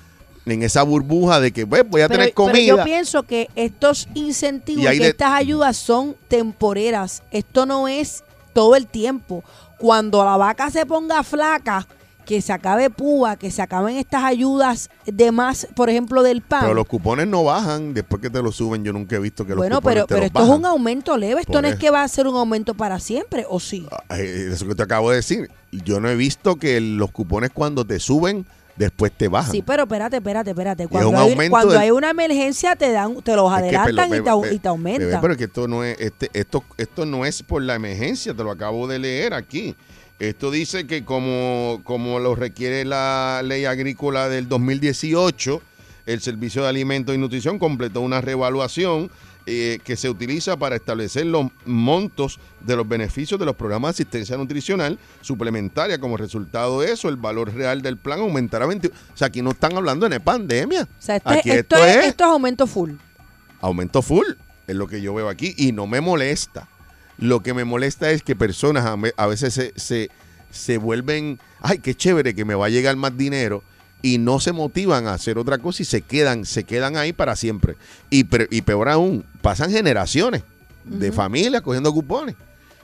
[0.51, 2.65] en esa burbuja de que pues, voy a pero, tener pero comida.
[2.77, 7.23] yo pienso que estos incentivos Y y, ahí de- estas ayudas son temporeras.
[7.31, 9.43] Esto no es todo el tiempo.
[9.77, 11.87] Cuando la vaca se ponga flaca,
[12.25, 16.59] que se acabe PUA, que se acaben estas ayudas de más, por ejemplo, del PAN.
[16.61, 18.83] Pero los cupones no bajan después que te lo suben.
[18.83, 20.65] Yo nunca he visto que los bueno, cupones pero, te pero los esto es un
[20.65, 23.61] aumento leve, esto Por no es que va a ser un aumento para siempre, ¿o
[23.61, 23.87] sí?
[24.09, 25.49] Eh, Eso que te acabo de decir.
[25.71, 28.45] Yo no he visto que los cupones cuando te suben,
[28.77, 29.51] después te bajan.
[29.51, 30.87] Sí, pero espérate, espérate, espérate.
[30.87, 34.09] Cuando, hay, aumento cuando del- hay una emergencia te dan, te los Es que, adelantan
[34.09, 35.07] pero, y, te, bebé, y te aumentan.
[35.07, 38.33] bebé, pero es que esto no es, este, esto, esto no es por la emergencia,
[38.33, 39.75] te lo acabo de leer aquí.
[40.19, 45.61] Esto dice que como, como lo requiere la ley agrícola del 2018,
[46.07, 49.11] el Servicio de Alimentos y Nutrición completó una reevaluación
[49.49, 54.03] eh, que se utiliza para establecer los montos de los beneficios de los programas de
[54.03, 56.01] asistencia nutricional suplementaria.
[56.01, 58.89] Como resultado de eso, el valor real del plan aumentará 20.
[58.89, 60.83] O sea, aquí no están hablando de pandemia.
[60.83, 62.95] o sea, esto, aquí es, esto, es, esto es aumento full.
[63.61, 64.25] aumento full,
[64.67, 66.67] es lo que yo veo aquí y no me molesta.
[67.17, 70.11] Lo que me molesta es que personas a veces se, se,
[70.51, 73.63] se vuelven, ay, qué chévere que me va a llegar más dinero
[74.01, 77.35] y no se motivan a hacer otra cosa y se quedan, se quedan ahí para
[77.35, 77.75] siempre.
[78.09, 80.43] Y, peor aún, pasan generaciones
[80.85, 82.35] de familias cogiendo cupones.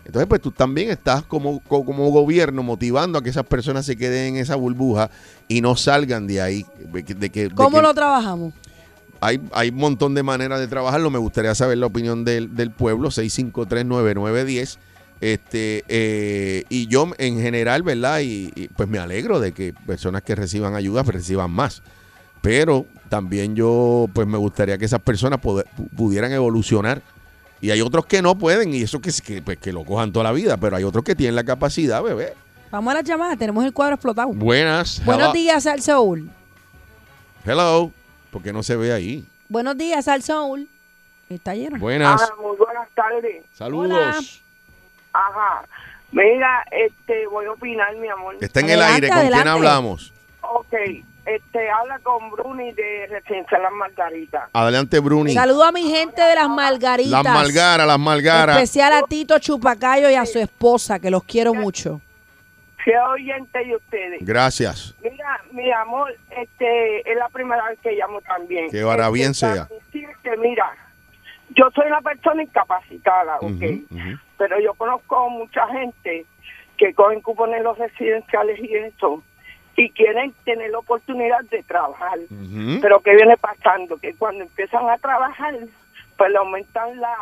[0.05, 3.95] Entonces, pues tú también estás como, co- como gobierno motivando a que esas personas se
[3.95, 5.09] queden en esa burbuja
[5.47, 6.65] y no salgan de ahí.
[6.91, 8.53] De que, de que- de ¿Cómo que- lo trabajamos?
[9.21, 11.09] hay, hay un montón de maneras de trabajarlo.
[11.09, 14.77] Me gustaría saber la opinión del, del pueblo, 6539910.
[15.23, 18.19] Este, eh, y yo en general, ¿verdad?
[18.19, 21.81] Y, y, pues me alegro de que personas que reciban ayuda pues, reciban más.
[22.41, 27.01] Pero también yo, pues me gustaría que esas personas poder- pudieran evolucionar.
[27.61, 30.23] Y hay otros que no pueden, y eso que, que, pues, que lo cojan toda
[30.25, 32.33] la vida, pero hay otros que tienen la capacidad, bebé.
[32.69, 34.27] Vamos a las llamadas, tenemos el cuadro explotado.
[34.33, 35.01] Buenas.
[35.05, 35.33] Buenos hello.
[35.33, 36.29] días, Al Soul.
[37.45, 37.91] Hello.
[38.29, 39.25] porque no se ve ahí?
[39.47, 40.67] Buenos días, Al Soul.
[41.29, 41.79] Está lleno.
[41.79, 42.21] Buenas.
[42.21, 43.45] Ajá, muy buenas tardes.
[43.53, 43.85] Saludos.
[43.89, 44.42] Hola.
[45.13, 45.65] Ajá.
[46.11, 48.35] Mira, este, voy a opinar, mi amor.
[48.41, 49.07] Está en el aire.
[49.07, 49.49] ¿Con quién adelante.
[49.49, 50.13] hablamos?
[50.41, 50.73] Ok,
[51.25, 54.49] este, habla con Bruni de Residencia Las Margaritas.
[54.53, 55.33] Adelante, Bruni.
[55.33, 57.23] Saludo a mi gente de las Margaritas.
[57.23, 58.57] Las Malgaras, las Malgaras.
[58.57, 62.01] Especial a Tito Chupacayo y a su esposa, que los quiero mucho.
[62.83, 64.19] Soy oyente de ustedes.
[64.25, 64.93] Gracias.
[65.01, 68.69] Mira, mi amor, este, es la primera vez que llamo también.
[68.69, 69.67] Que ahora bien Este, sea.
[69.69, 70.69] decirte, mira,
[71.55, 73.63] yo soy una persona incapacitada, ¿ok?
[73.89, 74.19] Ujú.
[74.43, 76.25] Pero yo conozco mucha gente
[76.75, 79.23] que cogen cupones los residenciales y eso
[79.77, 82.19] y quieren tener la oportunidad de trabajar.
[82.81, 83.95] Pero ¿qué viene pasando?
[83.95, 85.55] Que cuando empiezan a trabajar,
[86.17, 87.15] pues le aumentan la,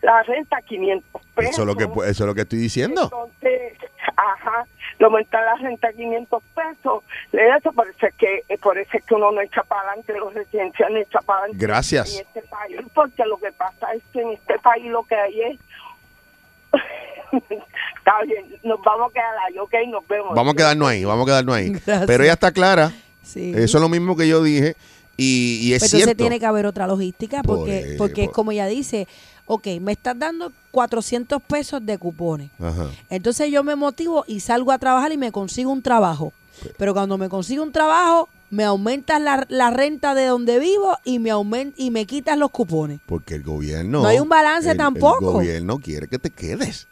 [0.00, 1.52] la renta a 500 pesos.
[1.52, 3.02] Eso es lo que eso es lo que estoy diciendo.
[3.02, 3.74] Entonces,
[4.16, 4.66] ajá,
[4.98, 7.04] le aumentan la renta a 500 pesos.
[7.32, 9.82] Le eso, por eso es que, eh, por eso es que uno no echa para
[9.82, 12.14] adelante, los residenciales no echa para adelante Gracias.
[12.14, 15.42] en este país, porque lo que pasa es que en este país lo que hay
[15.42, 15.60] es...
[17.32, 20.34] Está bien, nos vamos a quedar ahí, ok, nos vemos.
[20.34, 21.68] Vamos a quedarnos ahí, vamos a quedarnos ahí.
[21.86, 22.06] Gracias.
[22.06, 22.92] Pero ella está clara.
[23.22, 23.52] Sí.
[23.54, 24.76] Eso es lo mismo que yo dije.
[25.16, 26.22] Y, y es Pues entonces cierto.
[26.22, 29.08] tiene que haber otra logística Por porque, porque es como ella dice,
[29.46, 32.50] ok, me estás dando 400 pesos de cupones.
[32.60, 32.86] Ajá.
[33.10, 36.32] Entonces yo me motivo y salgo a trabajar y me consigo un trabajo.
[36.62, 40.96] Pues Pero cuando me consigo un trabajo, me aumentas la, la renta de donde vivo
[41.04, 43.00] y me aument, y me quitas los cupones.
[43.06, 44.02] Porque el gobierno.
[44.02, 45.18] No hay un balance el- tampoco.
[45.40, 46.88] El gobierno quiere que te quedes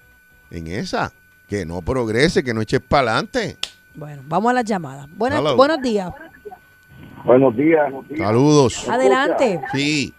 [0.50, 1.12] en esa.
[1.48, 3.56] Que no progrese, que no eches para adelante.
[3.94, 5.06] Bueno, vamos a las llamadas.
[5.16, 5.56] Buenas, Hello.
[5.56, 6.10] buenos días.
[7.24, 7.92] Buenos días.
[8.18, 8.88] Saludos.
[8.88, 9.60] Adelante.
[9.72, 10.12] Sí,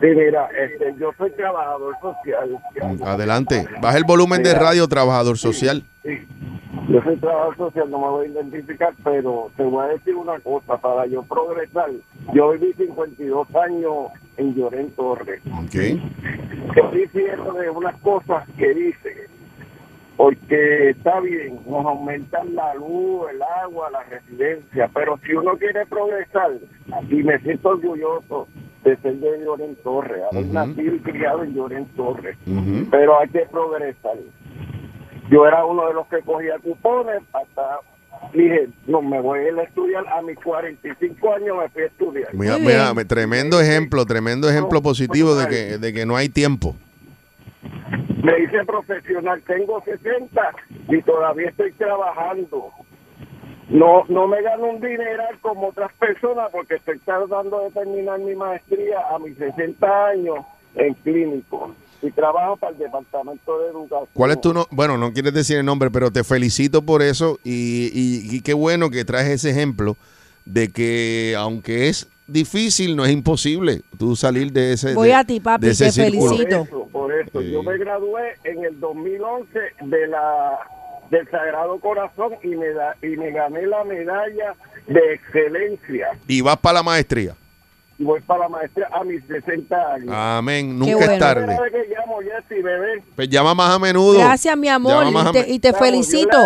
[0.00, 2.58] Sí, mira, este, yo soy trabajador social.
[3.06, 3.66] adelante.
[3.80, 5.82] Baja el volumen de radio, trabajador social.
[6.04, 6.10] Sí.
[6.88, 10.38] Yo soy trabajador social, no me voy a identificar, pero te voy a decir una
[10.38, 11.90] cosa, para yo progresar,
[12.32, 13.94] yo viví 52 años
[14.36, 15.40] en Llorén Torres.
[15.46, 15.74] Ok.
[15.74, 19.28] Estoy diciendo de unas cosas que dice,
[20.16, 25.86] porque está bien, nos aumentan la luz, el agua, la residencia, pero si uno quiere
[25.86, 26.52] progresar,
[27.10, 28.46] y me siento orgulloso
[28.84, 30.54] de ser de Llorén Torres, haber Ujú.
[30.54, 32.36] nacido y criado en Llorén Torres,
[32.92, 34.16] pero hay que progresar.
[35.30, 37.80] Yo era uno de los que cogía cupones hasta
[38.32, 41.86] dije, no, me voy a ir a estudiar a mis 45 años, me fui a
[41.86, 42.34] estudiar.
[42.34, 46.74] Mira, mira, tremendo ejemplo, tremendo ejemplo positivo de que, de que no hay tiempo.
[48.22, 50.52] Me hice profesional, tengo 60
[50.88, 52.70] y todavía estoy trabajando.
[53.68, 58.34] No no me gano un dineral como otras personas porque estoy tratando de terminar mi
[58.36, 60.38] maestría a mis 60 años
[60.76, 64.08] en clínico y trabajo para el Departamento de Educación.
[64.12, 64.66] ¿Cuál es tu no?
[64.70, 68.54] Bueno, no quieres decir el nombre, pero te felicito por eso y, y- y qué
[68.54, 69.96] bueno que traes ese ejemplo
[70.44, 75.24] de que aunque es difícil, no es imposible tú salir de ese Voy de- a
[75.24, 76.30] ti, papi, de ese te círculo.
[76.36, 76.64] felicito.
[76.64, 77.40] Por eso, por eso.
[77.42, 77.50] Sí.
[77.52, 80.58] Yo me gradué en el 2011 de la
[81.10, 84.54] del Sagrado Corazón y me, da, y me gané la medalla
[84.88, 86.08] de excelencia.
[86.26, 87.34] Y vas para la maestría.
[87.98, 90.08] Y voy para la maestría a mis 60 años.
[90.12, 90.78] Amén.
[90.78, 91.12] Nunca bueno.
[91.12, 91.46] es tarde.
[91.46, 93.02] Primera vez que llamo, Jessy, bebé.
[93.16, 94.18] Pues llama más a menudo.
[94.18, 95.06] Gracias, mi amor,
[95.46, 96.36] y te, y felicito.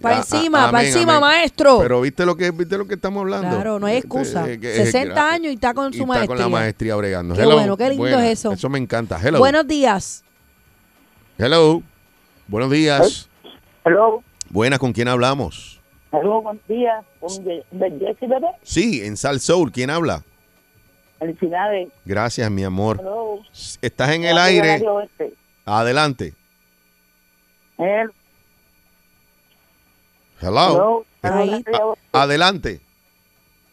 [0.00, 1.28] Para Ah, encima, ah, para amén, encima, amén.
[1.28, 1.78] maestro.
[1.80, 3.50] Pero viste lo que viste lo que estamos hablando.
[3.54, 4.50] Claro, no hay excusa.
[4.50, 6.48] Eh, que- 60 gra- años y está con y su está con la maestría.
[6.48, 7.34] maestría bregando.
[7.34, 7.54] Qué Hello.
[7.56, 8.52] bueno, qué lindo es eso.
[8.52, 9.20] Eso me encanta.
[9.22, 9.38] Hello.
[9.38, 10.24] Buenos días.
[11.36, 11.82] Hello.
[12.48, 13.28] Buenos días.
[13.84, 15.80] Hello, Buenas, ¿con quién hablamos?
[16.12, 17.02] hello, buen día.
[17.20, 18.48] Con Jessy Bebé.
[18.62, 20.22] Sí, en Sal Soul, ¿quién habla?
[21.20, 21.90] Felicidades.
[22.06, 22.96] Gracias, mi amor.
[22.98, 23.38] Hello.
[23.82, 24.82] Estás en el aire.
[25.66, 26.32] Adelante.
[30.40, 31.04] Hello.
[32.12, 32.80] Adelante.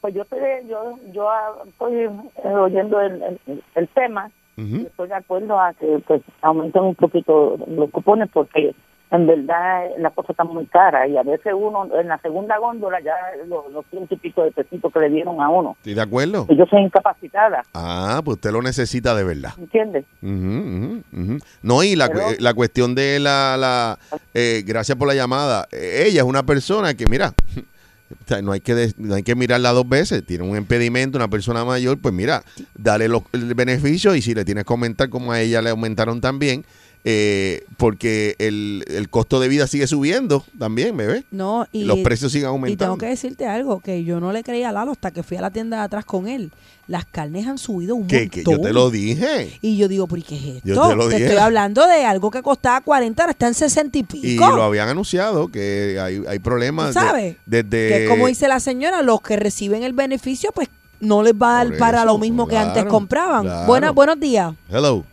[0.02, 0.40] Pues yo estoy,
[0.70, 4.30] yo, yo ah, estoy eh, oyendo el, el, el tema.
[4.58, 8.76] Estoy de acuerdo a que pues aumenten un poquito los cupones porque
[9.10, 13.00] en verdad la cosa está muy cara y a veces uno en la segunda góndola
[13.02, 13.14] ya
[13.48, 15.76] los, los ciento y pico de pesitos que le dieron a uno.
[15.78, 16.46] ¿Estoy de acuerdo?
[16.50, 19.54] Y yo soy incapacitada, Ah, pues usted lo necesita de verdad.
[19.58, 20.06] ¿entiendes?
[20.22, 21.38] Ujú, ujú.
[21.62, 23.56] No, y la, Pero- la cuestión de la...
[23.58, 23.98] la
[24.34, 25.68] eh, gracias por la llamada.
[25.72, 27.34] Eh, ella es una persona que, mira,
[28.44, 30.26] no, hay que no hay que mirarla dos veces.
[30.26, 32.44] Tiene un impedimento, una persona mayor, pues mira,
[32.76, 36.22] dale los- el beneficio y si le tienes que aumentar como a ella le aumentaron
[36.22, 36.66] también,
[37.10, 41.24] eh, porque el, el costo de vida sigue subiendo también, bebé.
[41.32, 42.84] No, y, los precios siguen y aumentando.
[42.84, 45.42] tengo que decirte algo, que yo no le creía a Lalo hasta que fui a
[45.42, 46.52] la tienda de atrás con él.
[46.86, 48.44] Las carnes han subido un que, montón.
[48.44, 49.58] que yo te lo dije.
[49.62, 50.68] Y yo digo, ¿pero y qué es esto?
[50.68, 51.28] Yo te lo dije.
[51.28, 54.28] estoy hablando de algo que costaba 40, ahora está en 60 y pico.
[54.28, 56.94] Y lo habían anunciado que hay, hay problemas.
[56.94, 57.38] ¿Sabes?
[57.46, 60.68] desde Que como dice la señora, los que reciben el beneficio, pues
[61.00, 63.44] no les va a dar Por para eso, lo mismo que antes compraban.
[63.44, 63.66] claro.
[63.66, 64.54] Buenas, buenos días.
[64.70, 65.06] Hello.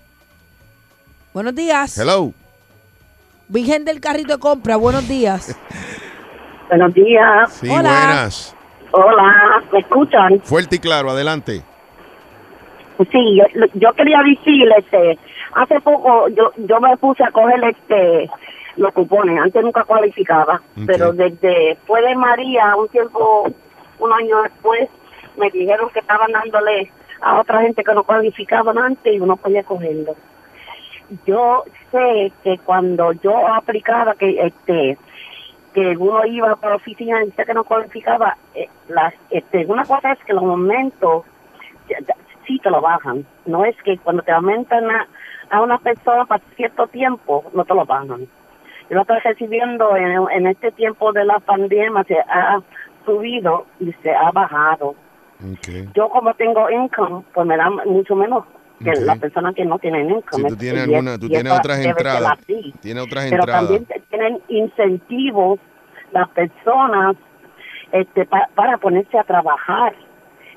[1.35, 1.99] Buenos días.
[1.99, 2.32] Hello.
[3.49, 5.59] Virgen del carrito de compra, buenos días.
[6.68, 7.53] Buenos días.
[7.53, 7.80] Sí, Hola.
[7.82, 8.57] buenas.
[8.93, 10.41] Hola, ¿me escuchan?
[10.45, 11.62] Fuerte y claro, adelante.
[13.11, 15.18] Sí, yo, yo quería decirle, este,
[15.55, 18.30] hace poco yo yo me puse a coger este
[18.76, 23.53] los cupones, antes nunca cualificaba, pero desde después de María, un tiempo,
[23.99, 24.89] un año después,
[25.37, 29.64] me dijeron que estaban dándole a otra gente que no cualificaban antes y uno podía
[29.64, 30.14] cogerlo.
[31.27, 34.99] Yo sé que cuando yo aplicaba que este
[35.75, 40.12] que uno iba para la oficina y que no cualificaba, eh, las, este, una cosa
[40.12, 41.25] es que los momentos
[42.47, 43.27] sí te lo bajan.
[43.45, 45.09] No es que cuando te aumentan a,
[45.51, 48.29] a una persona para cierto tiempo, no te lo bajan.
[48.89, 52.61] Yo lo estoy recibiendo en, en este tiempo de la pandemia, se ha
[53.05, 54.95] subido y se ha bajado.
[55.59, 55.89] Okay.
[55.95, 58.45] Yo como tengo income, pues me dan mucho menos
[58.83, 60.43] que las personas que no tienen income.
[60.43, 62.33] Si tú tienes alguna, tú tienes otras entradas.
[62.33, 63.68] así Tienes otras pero entradas.
[63.68, 65.61] también tienen incentivos
[66.12, 67.16] las personas
[67.93, 69.95] este, pa- para ponerse a trabajar.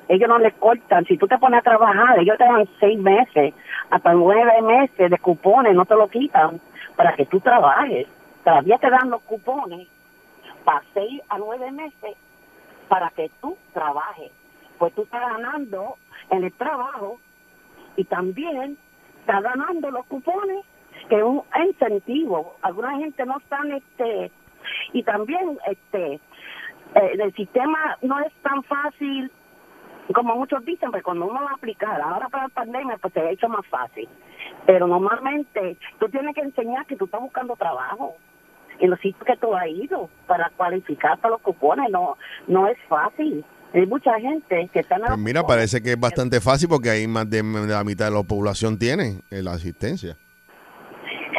[0.08, 1.04] Ellos no les cortan.
[1.04, 3.54] Si tú te pones a trabajar, ellos te dan seis meses,
[3.90, 6.60] hasta nueve meses de cupones, no te lo quitan
[6.96, 8.06] para que tú trabajes.
[8.42, 9.86] Todavía te dan los cupones
[10.64, 12.16] para seis a nueve meses
[12.88, 14.30] para que tú trabajes.
[14.78, 15.96] Pues tú estás ganando
[16.30, 17.18] en el trabajo
[17.98, 18.78] y también
[19.20, 20.64] está ganando los cupones
[21.08, 22.56] que es un incentivo.
[22.62, 24.30] Alguna gente no están este
[24.92, 26.14] y también este
[26.94, 29.30] eh, el sistema no es tan fácil
[30.14, 33.20] como muchos dicen pero cuando uno va a aplicar ahora para la pandemia pues se
[33.20, 34.08] ha hecho más fácil.
[34.64, 38.14] Pero normalmente tú tienes que enseñar que tú estás buscando trabajo
[38.78, 42.78] en los sitios que tú has ido para cualificar para los cupones no no es
[42.88, 43.44] fácil
[43.74, 47.06] hay mucha gente que está en Pues mira, parece que es bastante fácil porque ahí
[47.06, 50.16] más de, la mitad de la población tiene eh, la asistencia.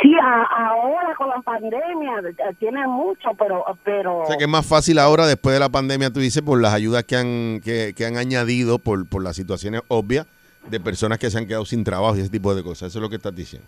[0.01, 4.49] Sí, a- ahora con la pandemia eh, tiene mucho, pero pero O sea que es
[4.49, 7.93] más fácil ahora, después de la pandemia, tú dices, por las ayudas que han, que,
[7.95, 10.25] que han añadido, por, por las situaciones obvias
[10.69, 12.89] de personas que se han quedado sin trabajo y ese tipo de cosas.
[12.89, 13.67] Eso es lo que estás diciendo.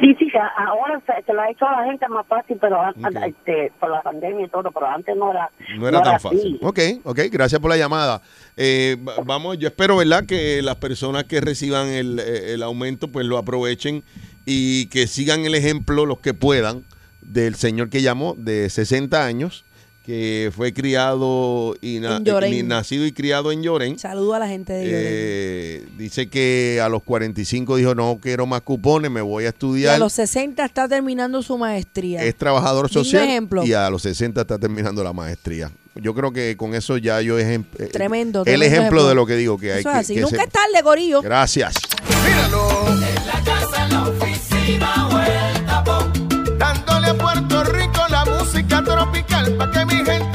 [0.00, 2.94] Sí, sí, ahora se, se lo ha hecho a la gente más fácil, pero an-
[3.04, 3.16] Ok.
[3.26, 6.38] este, por la pandemia y todo, pero antes no era No era tan fácil.
[6.38, 6.58] así.
[6.62, 8.22] Ok, ok, gracias por la llamada.
[8.56, 13.08] Eh, va- vamos, yo espero, ¿verdad?, que las personas que reciban el, eh, el aumento,
[13.08, 14.02] pues lo aprovechen
[14.46, 16.84] y que sigan el ejemplo, los que puedan,
[17.20, 19.64] del señor que llamó, de 60 años,
[20.08, 22.18] que fue criado y, na-
[22.64, 23.98] nacido y criado en Llorén.
[23.98, 25.02] Saludo a la gente de Llorén.
[25.04, 29.46] Eh, dice que a los 45 dijo, no quiero más cupones, me voy a Y
[29.46, 29.98] a estudiar.
[29.98, 32.24] los 60 está terminando su maestría.
[32.24, 33.66] Es trabajador social ejemplo.
[33.66, 35.70] y a los 60 está terminando la maestría.
[35.94, 39.08] Yo creo que con eso ya yo ejem- eh, Tremendo, El tremendo ejemplo ejemplo.
[39.08, 40.14] de lo que digo que hay Eso que, es así.
[40.14, 41.20] que Nunca se- es tarde, Gorillo.
[41.20, 41.74] Gracias.
[42.08, 43.67] En la casa,
[49.28, 50.27] tropical, pa' que mi gente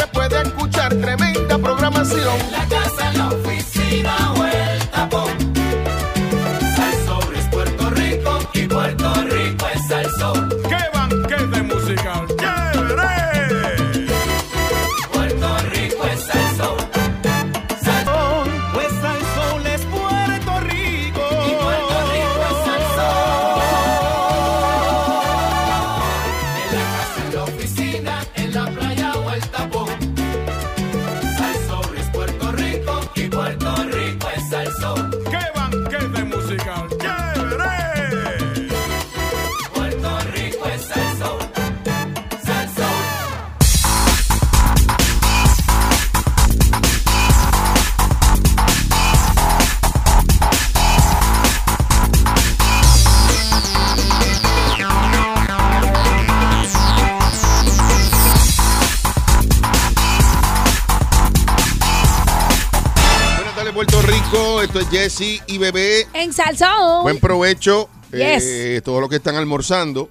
[65.04, 66.08] Jesse y Bebé.
[66.14, 67.04] En Salsón.
[67.04, 67.90] Buen provecho.
[68.14, 68.42] Yes.
[68.46, 70.08] Eh, todos los que están almorzando.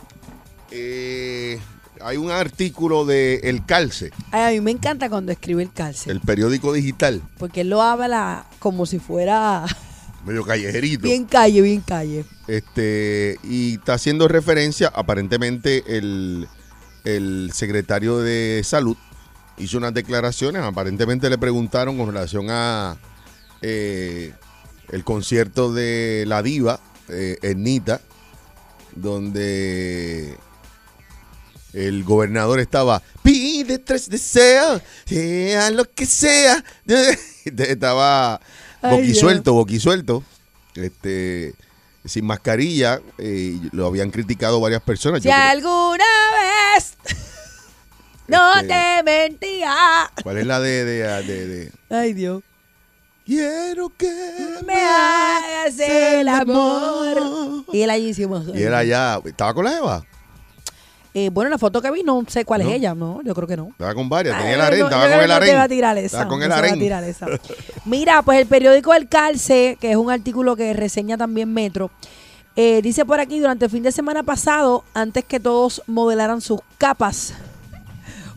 [0.70, 1.58] Eh,
[2.02, 6.10] hay un artículo de El Calce, Ay, a mí me encanta cuando escribe el calce.
[6.10, 9.64] el periódico digital, Porque él lo habla como si fuera
[10.26, 11.04] medio callejerito.
[11.04, 12.24] bien calle, bien calle.
[12.48, 16.48] Este, y está haciendo referencia, aparentemente, el,
[17.04, 18.96] el secretario de salud
[19.56, 20.62] hizo unas declaraciones.
[20.62, 22.96] Aparentemente le preguntaron con relación a
[23.62, 24.32] eh,
[24.92, 26.78] el concierto de la diva,
[27.08, 28.00] eh, Ernita,
[28.94, 30.36] donde
[31.72, 36.62] el gobernador estaba, pide tres deseos, sea lo que sea.
[37.44, 38.40] estaba
[38.82, 40.22] boquisuelto, boquisuelto.
[40.74, 41.54] Este,
[42.04, 45.22] sin mascarilla, eh, y lo habían criticado varias personas.
[45.22, 46.04] Si alguna
[46.76, 46.96] vez
[48.28, 49.74] no Este- te mentía.
[50.22, 52.42] ¿Cuál es la de, de, de- de- Ay, Dios.
[53.24, 54.10] Quiero que
[54.66, 57.64] Me hagas el amor.
[57.72, 58.44] Y él allí hicimos.
[58.54, 60.04] Y él allá, ¿estaba con la Eva?
[61.14, 62.68] Eh, bueno, la foto que vi, no sé cuál No.
[62.70, 63.20] es ella, ¿no?
[63.22, 63.68] Yo creo que no.
[63.68, 65.58] Estaba con varias, tenía el harén, no, estaba con el no harén.
[65.58, 66.78] a tirar esa, Estaba con no el harén.
[66.78, 67.26] tirar esa.
[67.84, 71.90] Mira, pues el periódico El Calce, que es un artículo que reseña también Metro,
[72.56, 76.60] eh, dice por aquí, durante el fin de semana pasado, antes que todos modelaran sus
[76.78, 77.34] capas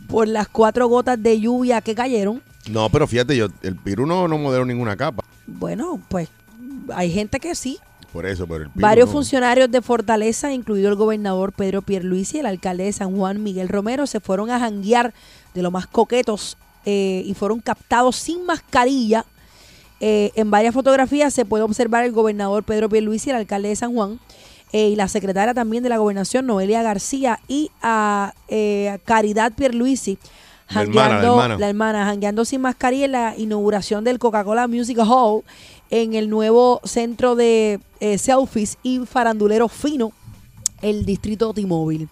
[0.06, 4.28] por las cuatro gotas de lluvia que cayeron, No, pero fíjate, yo, el Piru no,
[4.28, 5.24] no modeló ninguna capa.
[5.46, 6.28] bueno, pues
[6.94, 7.78] hay gente que sí.
[8.12, 9.12] Por eso, pero el Piru Varios no.
[9.12, 13.68] funcionarios de Fortaleza, incluido el gobernador Pedro Pierluisi y el alcalde de San Juan Miguel
[13.68, 15.12] Romero, se fueron a janguear
[15.54, 19.24] de lo más coquetos eh, y fueron captados sin mascarilla.
[20.00, 23.76] Eh, en varias fotografías se puede observar el gobernador Pedro Pierluisi y el alcalde de
[23.76, 24.20] San Juan
[24.72, 30.18] eh, y la secretaria también de la gobernación, Noelia García, y a eh, Caridad Pierluisi.
[30.68, 32.04] La hermana, la jangueando- hermana.
[32.06, 35.42] jangueando sin mascarilla en la inauguración del Coca-Cola Music Hall
[35.90, 40.12] en el nuevo centro de eh, selfies y farandulero fino,
[40.82, 42.08] el distrito T-Mobile.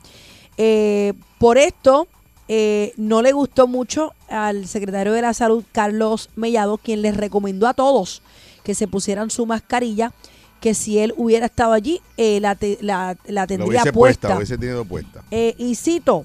[0.57, 2.07] Eh, por esto,
[2.47, 7.67] eh, no le gustó mucho al secretario de la Salud, Carlos Mellado, quien les recomendó
[7.67, 8.23] a todos
[8.63, 10.13] que se pusieran su mascarilla,
[10.61, 13.93] que si él hubiera estado allí, eh, la, te- la, la tendría puesta.
[13.93, 15.23] puesta, lo hubiese tenido puesta.
[15.31, 16.25] Eh, y cito,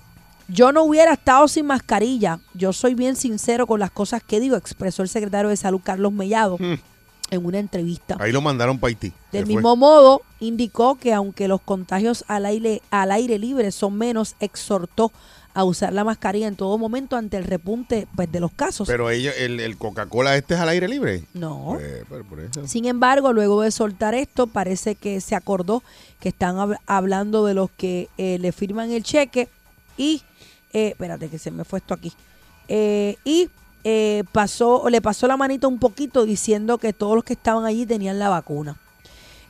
[0.50, 2.40] yo no hubiera estado sin mascarilla.
[2.54, 6.12] Yo soy bien sincero con las cosas que digo, expresó el secretario de Salud, Carlos
[6.12, 8.18] Mellado, en una entrevista.
[8.20, 9.14] Ahí lo mandaron para Haití.
[9.32, 14.36] Del mismo modo, indicó que aunque los contagios al aire, al aire libre son menos,
[14.40, 15.12] exhortó
[15.54, 18.88] a usar la mascarilla en todo momento ante el repunte pues, de los casos.
[18.88, 21.24] Pero ellos, el, el Coca-Cola este es al aire libre.
[21.34, 21.78] no.
[21.80, 22.68] Eh, pero por eso.
[22.68, 25.84] Sin embargo, luego de soltar esto, parece que se acordó
[26.20, 29.48] que están hab- hablando de los que eh, le firman el cheque
[29.98, 30.22] y,
[30.74, 32.14] eh, espérate que se me fue esto aquí,
[32.68, 33.50] Eh, y
[33.84, 37.86] eh, pasó, le pasó la manita un poquito diciendo que todos los que estaban allí
[37.86, 38.78] tenían la vacuna.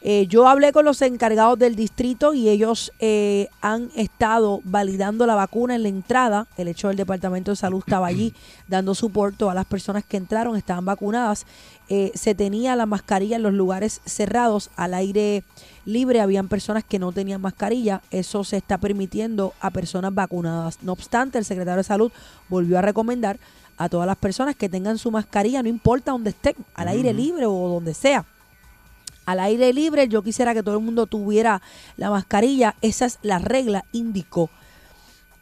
[0.01, 5.36] Eh, yo hablé con los encargados del distrito y ellos eh, han estado validando la
[5.36, 6.47] vacuna en la entrada.
[6.57, 8.34] El hecho del Departamento de Salud estaba allí
[8.67, 11.45] dando soporte a las personas que entraron, estaban vacunadas.
[11.89, 15.43] Eh, se tenía la mascarilla en los lugares cerrados, al aire
[15.90, 16.22] libre.
[16.22, 18.02] Habían personas que no tenían mascarilla.
[18.12, 20.80] Eso se está permitiendo a personas vacunadas.
[20.82, 22.12] No obstante, el secretario de Salud
[22.48, 23.40] volvió a recomendar
[23.78, 27.46] a todas las personas que tengan su mascarilla, no importa dónde estén, al aire libre
[27.46, 28.26] o donde sea
[29.30, 30.08] al aire libre.
[30.08, 31.62] Yo quisiera que todo el mundo tuviera
[31.98, 32.76] la mascarilla.
[32.82, 34.50] Esa es la regla, indicó.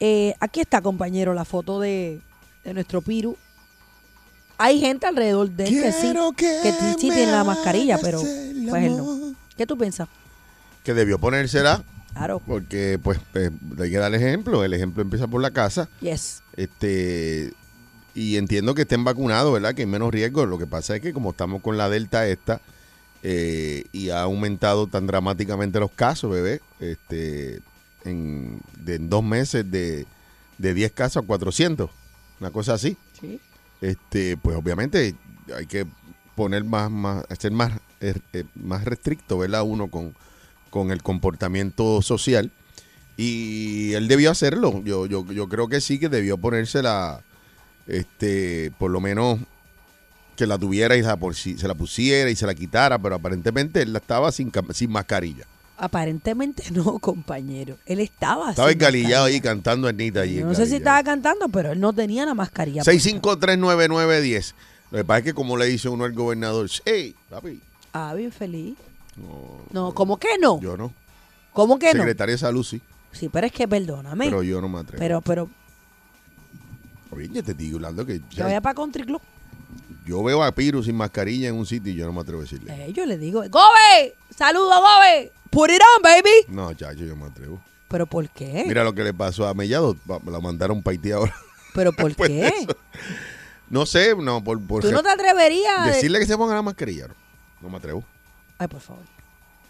[0.01, 2.19] Eh, aquí está, compañero, la foto de,
[2.65, 3.37] de nuestro Piru.
[4.57, 8.83] Hay gente alrededor de él que sí, que que sí, tiene la mascarilla, pero pues
[8.83, 9.03] él no.
[9.03, 9.35] amor.
[9.55, 10.09] ¿Qué tú piensas?
[10.87, 11.83] Que debió ponérsela
[12.13, 12.39] Claro.
[12.47, 14.63] porque pues eh, hay que dar ejemplo.
[14.63, 15.89] El ejemplo empieza por la casa.
[15.99, 16.41] Yes.
[16.55, 17.51] Este,
[18.15, 19.75] y entiendo que estén vacunados, ¿verdad?
[19.75, 20.45] Que hay menos riesgo.
[20.45, 22.61] Lo que pasa es que como estamos con la delta esta
[23.21, 27.59] eh, y ha aumentado tan dramáticamente los casos, bebé, este,
[28.05, 30.05] en, de, en dos meses de,
[30.57, 31.89] de 10 casos a 400,
[32.39, 32.95] una cosa así.
[33.19, 33.41] Sí.
[33.81, 35.15] Este, pues obviamente
[35.53, 35.85] hay que
[36.33, 39.63] poner más, más, ser más, eh, eh, más restricto, ¿verdad?
[39.63, 40.15] Uno con,
[40.69, 42.51] con el comportamiento social.
[43.17, 44.81] Y él debió hacerlo.
[44.83, 47.21] Yo, yo, yo creo que sí, que debió ponérsela,
[47.87, 49.39] este, por lo menos
[50.35, 53.15] que la tuviera y la, por, si- se la pusiera y se la quitara, pero
[53.15, 55.45] aparentemente él la estaba sin, sin mascarilla.
[55.79, 57.77] Aparentemente no, compañero.
[57.87, 60.35] Él estaba Estaba sin engalillado ahí cantando Ernita allí.
[60.35, 62.83] Yo no sé si estaba cantando, pero él no tenía la mascarilla.
[62.83, 63.09] puesta.
[63.09, 64.53] 6539910.
[64.91, 67.59] Lo que pasa es que como le dice uno al gobernador, hey, papi,
[67.93, 68.75] Ah, bien feliz.
[69.71, 70.59] No, ¿cómo que no?
[70.61, 70.93] yo no.
[71.53, 71.99] ¿Cómo que no?
[71.99, 72.81] Secretaria de Salud, sí.
[73.11, 74.25] Sí, pero es que perdóname.
[74.25, 74.99] Pero yo no me atrevo.
[74.99, 75.49] Pero, pero,
[77.11, 79.21] Oye, yo te digo, hablando que que vaya para Country Club.
[80.05, 82.43] yo veo a Piru sin mascarilla en un sitio y yo no me atrevo a
[82.43, 82.71] decirle.
[82.85, 84.15] Eh, yo le digo, ¡Gobe!
[84.35, 85.31] ¡Saludo, Gobe!
[85.49, 86.45] ¡Put it on, baby!
[86.49, 87.59] No, chacho, yo me atrevo.
[87.87, 88.65] ¿Pero por qué?
[88.67, 89.95] Mira lo que le pasó a Mellado.
[90.25, 91.33] La mandaron para Haití ahora.
[91.73, 92.67] ¿Pero por qué?
[93.69, 95.85] No sé, no, por, por ¿Tú no te atreverías?
[95.85, 97.07] de- decirle que se ponga la mascarilla.
[97.07, 97.13] No,
[97.61, 98.03] No me atrevo.
[98.57, 99.03] Ay, por favor.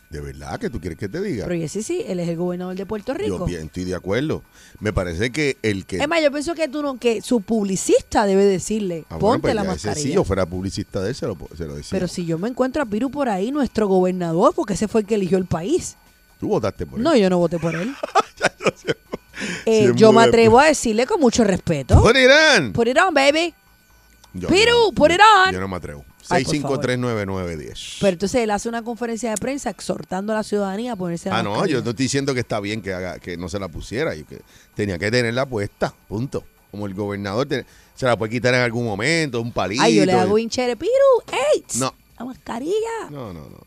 [0.09, 1.43] De verdad que tú quieres que te diga.
[1.45, 3.45] Pero y sí, sí, él es el gobernador de Puerto Yo Rico.
[3.45, 4.41] bien, estoy de acuerdo.
[4.79, 5.97] Me parece que el que.
[5.97, 9.41] Es más, yo pienso que tú no, que su publicista debe decirle, Ah, bueno, ponte
[9.41, 10.01] pues la mascarilla.
[10.07, 11.89] sí, yo fuera publicista de él, se lo, se lo decía.
[11.91, 15.07] Pero si yo me encuentro a Piru por ahí, nuestro gobernador, porque ese fue el
[15.07, 15.97] que eligió el país.
[16.39, 17.03] Tú votaste por él.
[17.03, 17.93] No, yo no voté por él.
[19.67, 22.01] Eh, Siempre yo me atrevo a decirle con mucho respeto.
[22.01, 22.73] Put it on.
[22.73, 23.53] Put it on, baby.
[24.33, 25.53] Yo- Piru, yo- put it on.
[25.53, 26.03] Yo no me atrevo.
[26.29, 26.85] Ay, por favor.
[26.85, 27.97] 6539910.
[28.01, 31.39] Pero entonces él hace una conferencia de prensa exhortando a la ciudadanía a ponerse la
[31.39, 33.67] Ah, no, yo no estoy diciendo que está bien que haga, que no se la
[33.67, 34.41] pusiera, y que
[34.75, 36.43] tenía que tenerla puesta, punto.
[36.71, 37.65] Como el gobernador te-
[37.95, 39.81] se la puede quitar en algún momento, un palito.
[39.83, 40.91] Ay, yo le y- hago hinchere, Piru,
[41.55, 41.93] ey, No.
[42.19, 43.09] la mascarilla.
[43.09, 43.57] No, no, no.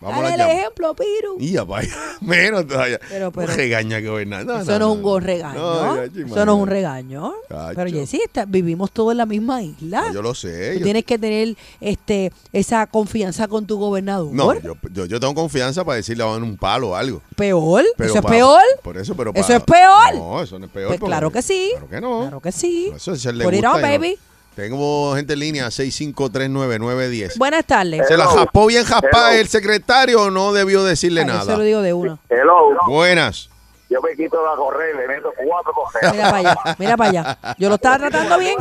[0.00, 1.36] Vamos a el ejemplo, Piru.
[1.38, 1.94] Y ya, vaya.
[2.22, 2.98] Menos todavía.
[3.08, 4.06] Pero, pero- regaña que.
[4.26, 5.58] No, Eso no, es un go- regaño.
[5.60, 7.32] No, Eso no es un regaño.
[7.74, 10.02] Pero Jessy, está- vivimos todos en la misma isla.
[10.08, 10.72] No, yo lo sé.
[10.74, 14.32] Tú yo- tienes que tener este esa confianza con tu gobernador.
[14.32, 17.20] no, yo, yo, yo tengo confianza para decirle a un palo o algo.
[17.36, 17.84] ¿Peor?
[17.96, 18.62] Pero ¿Eso es peor?
[18.82, 20.14] Por eso, pero ¿Eso es peor?
[20.14, 20.88] No, eso no es peor.
[20.88, 21.70] Pues porque- claro que sí.
[21.72, 22.20] Claro que no.
[22.22, 22.90] Claro que sí.
[22.94, 24.18] Eso es Put it gusta on, baby.
[24.60, 27.38] Tengo gente en línea, 6539910.
[27.38, 28.06] Buenas tardes.
[28.06, 29.40] ¿Se la jaspó bien jaspada Hello.
[29.40, 31.44] el secretario o no debió decirle Ay, yo nada?
[31.52, 32.18] se lo digo de una.
[32.28, 32.76] Hello.
[32.86, 33.48] Buenas.
[33.88, 36.12] Yo me quito la correa y le meto cuatro correas.
[36.12, 37.38] Mira para allá, mira para allá.
[37.58, 38.56] Yo lo estaba tratando bien.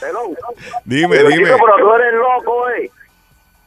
[0.00, 0.20] Hello.
[0.84, 1.44] Dime, Pero, dime.
[1.44, 2.90] chico, pero tú eres loco, eh.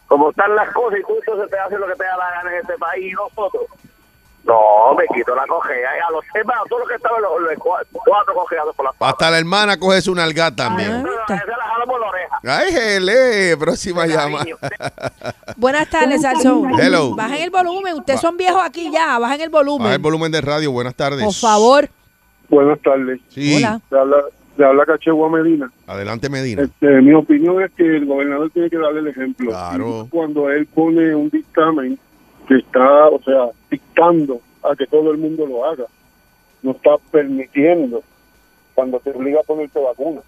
[0.08, 2.54] Como están las cosas y tú entonces te haces lo que te da la gana
[2.54, 3.64] en este país y nosotros.
[4.46, 7.54] No, me quito la cojea y a los demás, todos los que estaban los, los
[7.54, 10.92] cua- cuatro cojeados por la Hasta la hermana coge su nalga Ah, también.
[10.92, 12.40] Esa la jalo por la oreja.
[12.44, 14.46] Ay, gele, próxima llama.
[15.58, 16.80] Buenas tardes, Salsón.
[16.80, 17.16] Hello.
[17.16, 17.96] Bajen el volumen.
[17.96, 19.18] Ustedes son viejos aquí ya.
[19.18, 19.84] Bajen el volumen.
[19.86, 21.24] Baja el volumen de radio, buenas tardes.
[21.24, 21.90] Por favor.
[22.50, 23.20] Buenas tardes.
[23.30, 23.56] Sí.
[23.58, 23.82] Hola.
[23.90, 24.18] Le habla,
[24.58, 25.72] le habla Cachegua Medina.
[25.88, 26.62] Adelante, Medina.
[26.64, 29.50] Este, mi opinión es que el gobernador tiene que darle el ejemplo.
[29.50, 30.08] Claro.
[30.12, 31.98] Cuando él pone un dictamen
[32.46, 35.86] que está, o sea, dictando a que todo el mundo lo haga,
[36.64, 38.04] no está permitiendo
[38.74, 40.22] cuando te obliga a ponerte vacuna.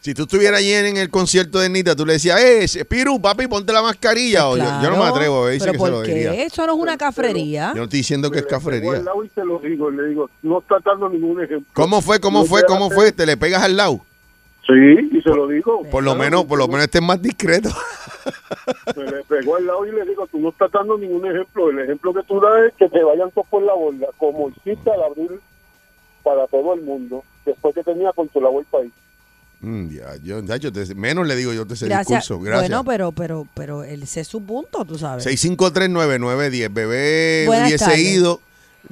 [0.00, 3.46] Si tú estuvieras allí en el concierto de Nita, tú le decías, eh, Piru, papi,
[3.46, 4.48] ponte la mascarilla.
[4.48, 5.04] O yo- yo, no me Claro.
[5.14, 6.32] atrevo a decir ¿Pero que se lo por diría.
[6.32, 6.42] qué?
[6.44, 7.68] Eso no es una cafrería.
[7.70, 8.92] Yo no estoy diciendo que es Pegó al cafrería.
[9.00, 11.66] lado y te lo digo, le digo, no está dando ningún ejemplo.
[11.72, 12.20] ¿Cómo fue?
[12.20, 12.64] ¿Cómo No fue?
[12.64, 13.12] ¿Cómo hacer- fue?
[13.12, 14.00] ¿Te le pegas al lado?
[14.66, 14.72] Sí,
[15.10, 15.82] y se lo digo.
[15.90, 17.70] Por lo Claro, menos, por lo menos estés más discreto.
[18.96, 21.70] Me le pegó al lado y le digo, tú no estás dando ningún ejemplo.
[21.70, 24.90] El ejemplo que tú das es que te vayan todos por la borda, como hiciste
[24.90, 25.40] al abrir
[26.22, 28.92] para todo el mundo, después que tenía controlado el país.
[29.60, 32.20] Mm, ya, yo, ya, yo te- menos le digo yo te ese Gracias.
[32.22, 32.42] discurso.
[32.42, 32.68] Gracias.
[32.68, 35.24] Bueno, pero, pero, pero él ese es su punto, tú sabes.
[35.26, 36.72] 6539910.
[36.72, 38.00] Bebé Buenas hubiese tardes.
[38.00, 38.40] ido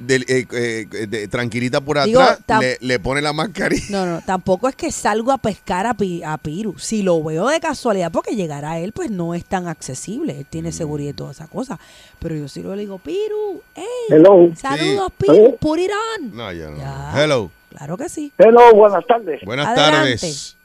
[0.07, 3.85] eh, eh, de- tranquilita por Digo, atrás, tam- le, le pone la mascarilla.
[3.89, 6.77] No, no, tampoco es que salgo a pescar a, Pi- a Piru.
[6.79, 10.33] Si lo veo de casualidad, porque llegar a él, pues no es tan accesible.
[10.39, 10.49] Él Mm.
[10.49, 11.79] tiene seguridad y toda esa cosa.
[12.19, 14.49] Pero yo sí lo le digo, Piru, hey, Hello.
[14.55, 15.25] saludos, Sí.
[15.27, 16.35] Piru, put it on.
[16.35, 16.77] No, ya no.
[16.77, 17.13] Ya.
[17.23, 17.51] Hello.
[17.69, 18.31] Claro que sí.
[18.37, 19.41] Hello, buenas tardes.
[19.45, 19.95] Buenas Adelante.
[20.17, 20.57] tardes.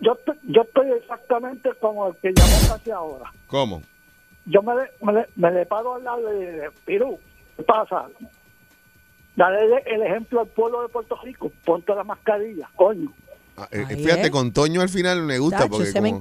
[0.00, 3.32] Yo, yo estoy exactamente como el que llamó casi ahora.
[3.48, 3.82] ¿Cómo?
[4.46, 7.18] Yo me le, me le, me le paro al lado de Pirú.
[7.58, 8.06] ¿Qué pasa?
[9.34, 11.52] Dale el, ejemplo al pueblo de Puerto Rico.
[11.64, 13.12] Ponte la mascarilla, coño.
[13.56, 14.30] Ah, eh, fíjate, es.
[14.30, 16.20] con Toño al final me gusta Tacho, porque ese me como-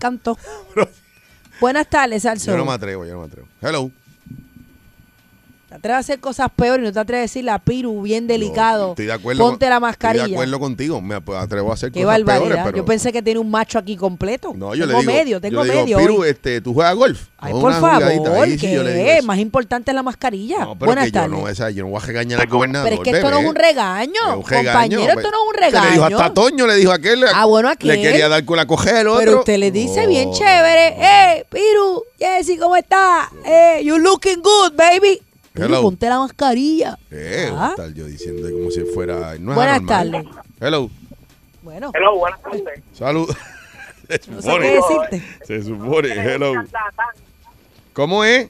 [5.78, 8.90] atreves a hacer cosas peores y no te atreves a decirle a Piru, bien delicado.
[8.92, 9.44] Estoy de acuerdo.
[9.44, 10.24] Ponte con- la mascarilla.
[10.26, 11.02] Estoy de acuerdo contigo.
[11.02, 12.46] Me atrevo a hacer Qué cosas barbaridad.
[12.48, 12.78] peores, pero...
[12.78, 14.54] Yo pensé que tiene un macho aquí completo.
[14.56, 15.98] no, yo tengo le digo, medio, tengo yo le digo, medio.
[15.98, 16.30] Piru, hoy.
[16.30, 17.22] este, ¿tú juegas golf?
[17.40, 19.26] Ay, por favor, Ahí sí.
[19.26, 20.60] Más importante es la mascarilla.
[20.60, 21.32] No, pero Buenas que yo tardes.
[21.38, 22.90] no, o sea, yo no voy a regañar al gobernador.
[22.90, 23.50] Pero es que esto no es bebé.
[23.50, 24.14] un regaño.
[24.30, 26.18] Es un regaño, Compañero, esto no es un Se le dijo regaño.
[26.18, 27.26] hasta Toño, le dijo a aquel.
[27.34, 27.96] Ah, bueno, ¿a quién?
[27.96, 29.20] Le quería dar con la coger otro.
[29.20, 33.30] Pero usted le dice bien chévere, eh, Piru, Jessy, ¿cómo está?
[33.46, 35.22] Eh, you looking good, baby.
[35.66, 35.82] Hello.
[35.82, 36.98] ponte la mascarilla.
[37.12, 37.70] Eh, voy a Ah.
[37.72, 39.36] estar yo diciendo como si fuera.
[39.40, 40.26] No es Buenas tardes.
[40.60, 40.90] Hello.
[41.64, 42.82] Bueno, Hello, buenas tardes.
[42.94, 43.30] Salud.
[44.10, 44.68] Se no sé supone.
[44.68, 45.46] qué decirte.
[45.46, 46.10] Se supone.
[46.14, 46.54] Hello.
[47.94, 48.50] ¿Cómo es?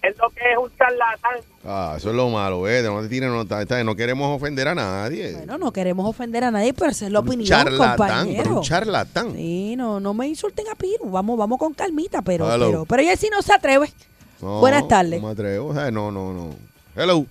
[0.00, 1.40] Es lo que es un charlatán.
[1.64, 2.82] Ah, eso es lo malo, ¿eh?
[2.84, 3.60] No te tiren nota.
[3.60, 5.32] esta- No queremos ofender a nadie.
[5.34, 8.42] Bueno, no queremos ofender a nadie, pero esa es la un opinión, charlatán, compañero.
[8.44, 9.34] pero un charlatán.
[9.34, 11.10] Sí, no, no me insulten a Piru.
[11.10, 12.66] Vamos, vamos con calmita, pero, Hello.
[12.66, 13.92] pero, pero Jessy no se atreve.
[14.40, 15.20] No, Buenas tardes.
[15.20, 15.68] No me atrevo.
[15.68, 16.54] o sea, no, no, no.
[16.96, 17.24] Hello.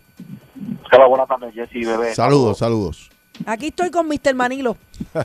[0.91, 2.14] Hola, buenas tardes, Jessy, bebé.
[2.16, 3.10] Saludos, saludos.
[3.45, 4.34] Aquí estoy con Mr.
[4.36, 4.78] Manilo.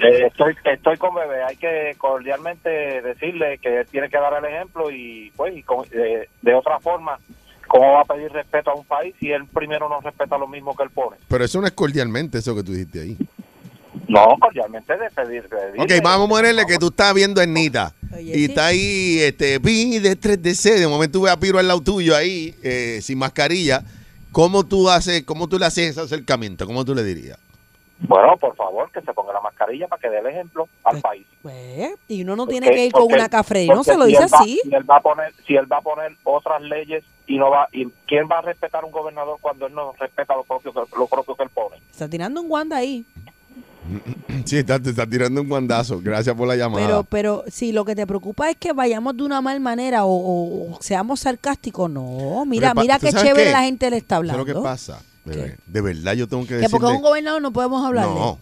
[0.00, 1.42] Eh, estoy, estoy con bebé.
[1.44, 2.68] Hay que cordialmente
[3.02, 6.78] decirle que él tiene que dar el ejemplo y, pues, y con- eh, de otra
[6.80, 7.18] forma,
[7.68, 10.74] ¿cómo va a pedir respeto a un país si él primero no respeta lo mismo
[10.76, 11.16] que él pone?
[11.28, 13.16] Pero eso no es cordialmente eso que tú dijiste ahí.
[14.08, 15.48] No, cordialmente de pedir.
[15.48, 17.94] de Ok, vamos a ponerle que tú estás viendo a Ernita.
[18.20, 20.78] y está ahí, este, pide 3DC.
[20.80, 23.82] De momento tú ves a Piro al lado tuyo ahí, eh, sin mascarilla.
[24.32, 26.66] ¿Cómo tú haces, cómo tú le haces ese acercamiento?
[26.66, 27.38] ¿Cómo tú le dirías?
[28.00, 31.24] Bueno, por favor, que se ponga la mascarilla para que dé el ejemplo al país.
[31.40, 34.06] Pues, y uno no Porque- tiene que ir con porque- una cafre, no se lo
[34.06, 34.60] si dice él va- así.
[34.64, 37.68] Si él va a poner, si él va a poner otras leyes y no va,
[37.72, 40.96] y quién va a respetar a un gobernador cuando él no respeta lo propio, que-
[40.98, 41.76] lo propio que él pone.
[41.92, 43.04] Está tirando un guanda ahí.
[44.44, 46.00] Sí, está, te está tirando un guandazo.
[46.02, 46.84] Gracias por la llamada.
[46.86, 50.10] Pero, pero si lo que te preocupa es que vayamos de una mal manera o,
[50.12, 52.44] o- o seamos sarcásticos, no.
[52.46, 53.52] Mira, mira ¿tú qué chévere qué?
[53.52, 54.38] la gente le está ¿Sabes hablando.
[54.52, 55.00] lo que pasa?
[55.24, 55.56] bebé?
[55.66, 56.78] De verdad yo tengo que Que decirle...
[56.80, 58.14] porque es un gobernador no podemos hablarle.
[58.14, 58.38] No,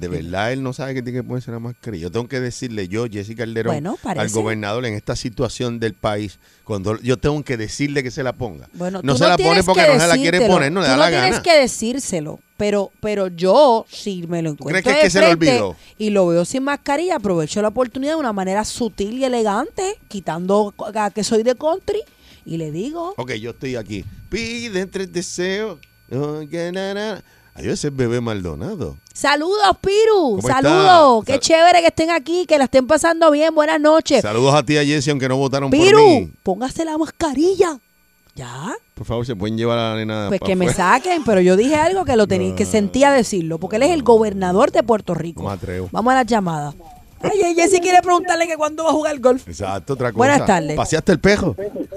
[0.00, 2.04] de verdad él no sabe que tiene que ponerse una mascarilla.
[2.04, 6.38] Yo tengo que decirle yo, Jessica Calderón, Bueno, al gobernador en esta situación del país,
[6.64, 8.68] cuando yo tengo que decirle que se la ponga.
[8.72, 10.86] Bueno, no se la pone tienes porque que no se la quiere poner, no le
[10.86, 11.42] Tú da no la tienes gana.
[11.42, 12.40] que decírselo.
[12.56, 15.76] Pero, pero yo, si me lo encuentro crees que se olvidó?
[15.96, 20.74] y lo veo sin mascarilla, aprovecho la oportunidad de una manera sutil y elegante, quitando
[20.94, 22.00] a que soy de country,
[22.44, 24.04] y le digo, Ok, yo estoy aquí.
[24.28, 25.78] Pide tres deseos.
[27.62, 28.96] Ese es bebé Maldonado.
[29.12, 31.26] saludos, Piru, ¿Cómo saludos, está?
[31.26, 34.22] qué Sal- chévere que estén aquí, que la estén pasando bien, buenas noches.
[34.22, 36.30] Saludos a ti, a Jessy, aunque no votaron por Piru, mí.
[36.42, 37.78] póngase la mascarilla.
[38.36, 38.72] ¿Ya?
[38.94, 41.74] Por favor, se pueden llevar a la nena Pues que me saquen, pero yo dije
[41.74, 45.42] algo que lo tenía, que sentía decirlo, porque él es el gobernador de Puerto Rico.
[45.42, 45.88] No me atrevo.
[45.92, 46.72] Vamos a la llamada.
[47.22, 49.46] Oye, Jessy quiere preguntarle que cuándo va a jugar golf.
[49.46, 50.18] Exacto, otra cosa.
[50.18, 50.76] Buenas tardes.
[50.76, 51.54] ¿Paseaste el pejo?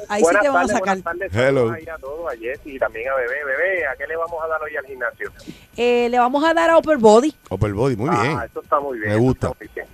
[0.09, 0.97] Ahí sí te vamos a sacar.
[1.32, 1.71] Hello.
[1.71, 3.43] Ahí a todos, a Jessy y también a Bebé.
[3.45, 5.32] Bebé, ¿a qué le vamos a dar hoy al gimnasio?
[5.78, 7.34] Eh, le vamos a dar a Upper Body.
[7.49, 8.38] Upper Body, muy bien.
[8.38, 9.11] Ah, eso está muy bien.
[9.11, 9.51] Me gusta.
[9.74, 9.88] bien.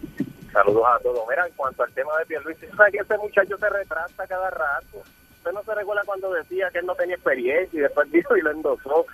[0.51, 1.19] Saludos a todos.
[1.29, 4.49] Mira, en cuanto al tema de Pierluisi, ¿tú ¿sabes que ese muchacho se retrasa cada
[4.49, 5.03] rato?
[5.37, 8.41] Usted no se recuerda cuando decía que él no tenía experiencia y después dijo y
[8.41, 9.05] lo endosó.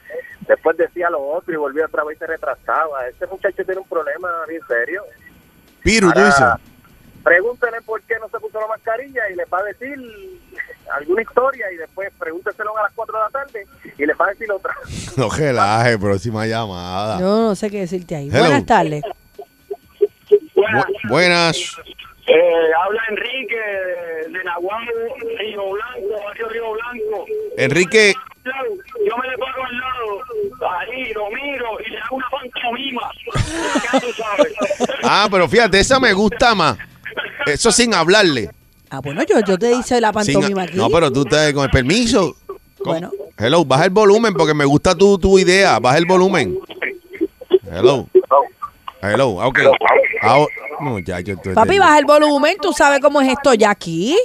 [0.48, 3.06] Después decía lo otro y volvió otra vez y se retrasaba.
[3.08, 5.04] Ese muchacho tiene un problema bien serio.
[5.86, 6.26] Piru, tú Ahora,
[6.60, 6.74] dices.
[7.24, 9.96] Pregúntele por qué no se puso la mascarilla y les va a decir
[10.96, 13.68] alguna historia y después pregúnteselo a las 4 de la tarde
[13.98, 14.76] y les va a decir otra.
[15.18, 17.20] No relaje, próxima llamada.
[17.20, 18.28] No, no sé qué decirte ahí.
[18.30, 18.40] Hello.
[18.42, 19.04] Buenas tardes.
[20.56, 21.58] Bu- buenas.
[22.28, 23.56] Eh, habla Enrique
[24.30, 27.26] de Nahuatl, Río Blanco, barrio Río Blanco.
[27.58, 28.14] Enrique,
[28.46, 33.02] Yo me le paro al lado, ahí lo miro y le hago una pantomima.
[33.92, 34.54] Ya tú sabes.
[35.04, 36.78] ah, pero fíjate, esa me gusta más.
[37.48, 38.50] Eso sin hablarle.
[38.92, 40.78] Ah, bueno, yo, yo te hice la Sin- pantomima aquí.
[40.78, 42.36] no, pero tú te, con el permiso.
[42.78, 43.12] Con- Bueno.
[43.38, 45.80] Hello, baja el volumen porque me gusta tu, tu idea.
[45.80, 46.58] Baja el volumen.
[47.72, 48.08] Hello.
[49.02, 49.60] Hello, ok.
[50.22, 54.16] Ahora, muchacho, tú- Papi, baja el volumen, tú sabes cómo es esto ya aquí.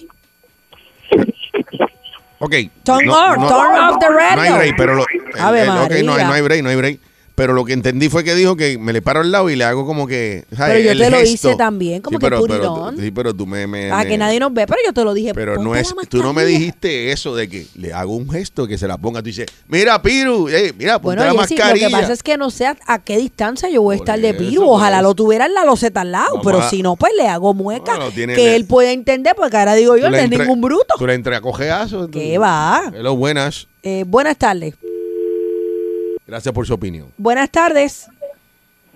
[2.41, 2.55] Ok.
[2.85, 4.37] Turn off, turn off the radio.
[4.37, 6.27] No hay break, pero lo, el- no, hay- María.
[6.27, 7.01] no hay break, no hay break.
[7.41, 9.65] Pero lo que entendí fue que dijo que me le paro al lado y le
[9.65, 10.45] hago como que.
[10.55, 10.75] ¿sabes?
[10.75, 11.33] Pero yo El te lo gesto.
[11.49, 12.39] hice también, como Sí, que pero,
[12.99, 13.67] sí, pero tú me.
[13.67, 15.33] me- me- que nadie nos ve, pero yo te lo dije.
[15.33, 16.59] Pero no es, tú no me mascarilla.
[16.59, 19.21] dijiste eso de que le hago un gesto que se la ponga.
[19.23, 21.87] Tú dices, mira, Piru, eh, mira, ponte Bueno, la Jessy, lo mascarilla.
[21.89, 24.35] que pasa es que no sé a, a qué distancia yo voy a estar de
[24.35, 24.69] Piru.
[24.69, 25.09] Ojalá eso.
[25.09, 27.97] lo tuviera en la loseta al lado, pero a- si no, pues le hago mueca
[27.97, 30.95] No, que él pueda entender, porque ahora digo yo, no es ningún bruto.
[30.99, 32.11] Tú le entré a cojeazo.
[32.11, 32.93] ¿Qué va?
[32.95, 33.67] Hello, buenas.
[33.83, 34.75] Eh, buenas tardes.
[36.31, 37.13] Gracias por su opinión.
[37.19, 38.09] Buenas tardes.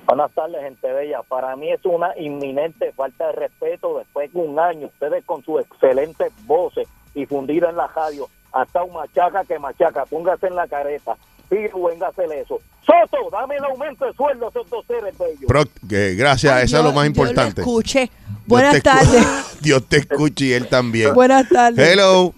[0.06, 1.20] Buenas tardes, gente bella.
[1.24, 5.60] Para mí es una inminente falta de respeto después de un año ustedes con sus
[5.62, 11.16] excelentes voces difundidas en la radio ha estado machaca que machaca, póngase en la careta.
[11.50, 12.60] Piru, hacer eso.
[12.86, 15.44] Soto, dame el aumento de sueldo a esos dos seres bellos.
[15.48, 17.60] Pro- que gracias, eso es lo más Dios lo importante.
[17.62, 18.10] escuche.
[18.46, 19.58] Buenas tardes.
[19.60, 21.12] Dios te escuche y él también.
[21.14, 21.84] Buenas tardes.
[21.84, 22.32] Hello.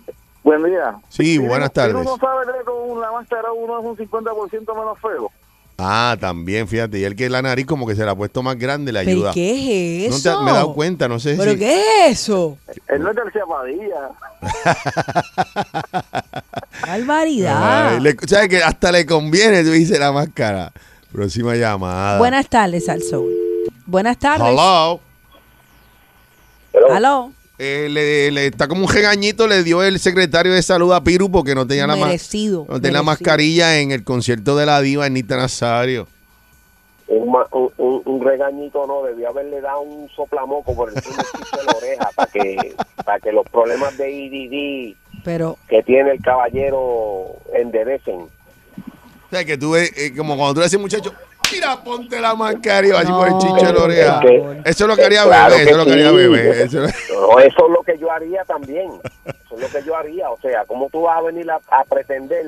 [0.46, 0.94] Buen día.
[1.08, 1.96] Sí, buenas tardes.
[1.96, 5.28] Uno sabe que con la máscara uno es un 50% menos feo.
[5.76, 7.00] Ah, también, fíjate.
[7.00, 9.10] Y el que la nariz como que se la ha puesto más grande le ¿Pero
[9.10, 9.32] ayuda.
[9.34, 10.42] qué es No te- eso?
[10.44, 11.58] me he dado cuenta, no sé ¿Pero si...
[11.58, 12.58] qué es eso?
[12.86, 14.10] Él no es García Padilla.
[16.86, 17.98] Barbaridad.
[17.98, 20.70] Le- ¿Sabes que Hasta le conviene, tú dices la máscara.
[21.10, 22.18] Próxima llamada.
[22.18, 23.32] Buenas tardes, al Soul.
[23.84, 24.46] Buenas tardes.
[24.48, 25.00] Hello.
[26.94, 27.32] Aló.
[27.58, 31.30] Eh, le, le- está como un regañito, le dio el secretario de salud a Piru
[31.30, 32.66] porque no tenía la, Merecido.
[32.68, 36.06] no tenía la mascarilla en el concierto de la diva Anita Nazario.
[37.08, 41.64] Un, ma- un, un- un regañito no, debió haberle dado un soplamoco por piso de
[41.64, 47.36] la oreja para que, para que los problemas de IDD Pero, que tiene el caballero
[47.54, 48.16] enderecen.
[48.16, 51.12] O sea, que tú ves, eh, como cuando tú le dices, muchacho,
[51.52, 54.14] mira, ponte la mascarilla, así No, por el chicho de la oreja.
[54.14, 56.16] es que- Eso es lo que haría Claro bebé, eso es lo que haría sí.
[56.16, 56.62] bebé.
[56.62, 58.90] Eso es- No, eso es lo que yo haría también.
[59.24, 60.30] Eso es lo que yo haría.
[60.30, 62.46] O sea, ¿cómo tú vas a venir a, a pretender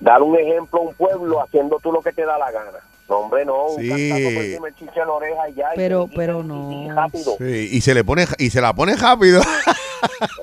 [0.00, 2.78] dar un ejemplo a un pueblo haciendo tú lo que te da la gana?
[3.08, 3.68] No, hombre, no.
[3.68, 4.56] Un Sí.
[4.58, 5.68] por chicho la oreja y ya.
[5.74, 6.70] pero, y- pero y- no.
[6.72, 7.36] y rápido.
[7.38, 9.40] Sí, y se le pone y se la pone rápido.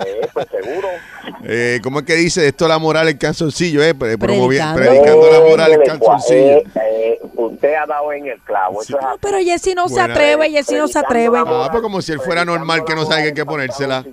[0.05, 0.87] Eh, pues seguro.
[1.47, 3.83] Eh, ¿Cómo es que dice esto la moral el calzoncillo?
[3.83, 3.93] Eh?
[3.93, 4.81] Pre- promovi- Predicando.
[4.81, 5.83] predicando la moral el Eh,
[6.31, 8.81] eh, eh, usted ha dado en el clavo.
[8.81, 11.37] Eso es No, pero Jessy no se atreve, Jessy no se atreve.
[11.37, 14.03] Ah, pues como si él fuera normal que no sabe que ponérsela.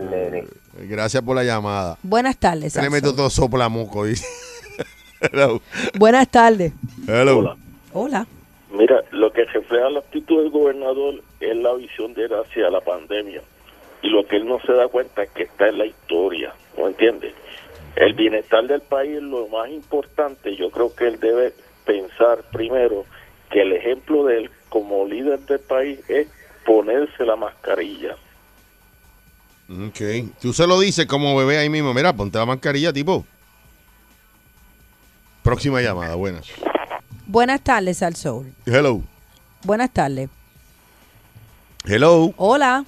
[0.00, 0.44] Nene.
[0.76, 1.98] Gracias por la llamada.
[2.02, 4.04] Buenas tardes, le meto todo soplamuco.
[5.98, 6.72] Buenas tardes.
[7.06, 7.38] Hello.
[7.38, 7.56] Hola.
[7.92, 8.26] Hola.
[8.72, 12.80] Mira, lo que refleja la actitud del gobernador es la visión de él hacia la
[12.80, 13.40] pandemia.
[14.02, 16.88] Y lo que él no se da cuenta es que está en la historia, ¿no
[16.88, 17.32] entiendes?
[17.96, 20.56] El bienestar del país es lo más importante.
[20.56, 21.52] Yo creo que él debe
[21.84, 23.04] pensar primero
[23.50, 26.28] que el ejemplo de él como líder del país es
[26.66, 28.16] ponerse la mascarilla.
[29.70, 30.00] Ok.
[30.40, 31.94] Tú se lo dices como bebé ahí mismo.
[31.94, 33.24] Mira, ponte la mascarilla, tipo.
[35.42, 36.46] Próxima llamada, buenas.
[37.26, 38.52] Buenas tardes, al Soul.
[38.66, 39.02] Hello.
[39.62, 40.28] Buenas tardes.
[41.86, 42.32] Hello.
[42.36, 42.84] Hola.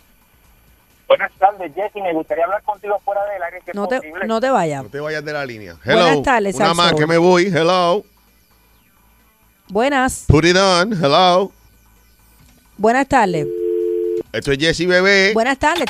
[1.08, 2.00] Buenas tardes, Jessy.
[2.02, 4.26] Me gustaría hablar contigo fuera del área, si es No te, posible.
[4.26, 4.82] no te vayas.
[4.82, 5.76] No te vayas de la línea.
[5.84, 6.22] Buenas Hello.
[6.22, 7.46] tardes, Una más que me voy.
[7.46, 8.04] Hello.
[9.68, 10.24] Buenas.
[10.28, 10.92] Put it on.
[10.92, 11.52] Hello.
[12.78, 13.46] Buenas tardes.
[14.32, 15.32] Esto es Jesse Bebé.
[15.34, 15.86] Buenas tardes.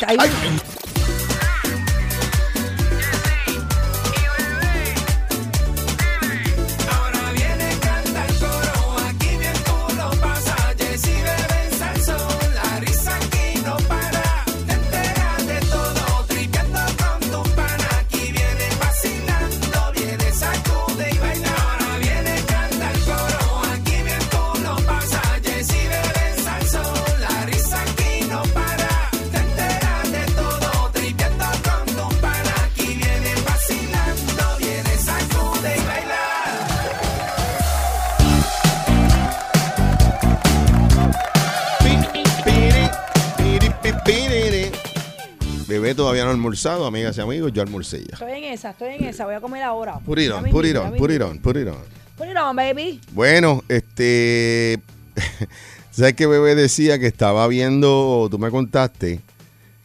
[46.47, 47.53] Almorzado, amigas y amigos.
[47.53, 48.13] Yo almorcé ya.
[48.13, 49.27] Estoy en esa, estoy en esa.
[49.27, 49.99] Voy a comer ahora.
[49.99, 51.07] Put it on, put it ya on, mismo.
[51.07, 51.77] put it on, put it on.
[52.17, 53.01] Put it on, baby.
[53.13, 54.81] Bueno, este.
[55.91, 59.21] ¿Sabes que Bebé decía que estaba viendo, tú me contaste,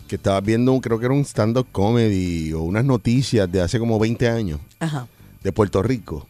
[0.10, 3.80] que estaba viendo, un, creo que era un stand-up comedy o unas noticias de hace
[3.80, 5.08] como 20 años Ajá.
[5.42, 6.28] de Puerto Rico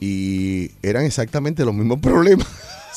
[0.00, 2.48] y eran exactamente los mismos problemas,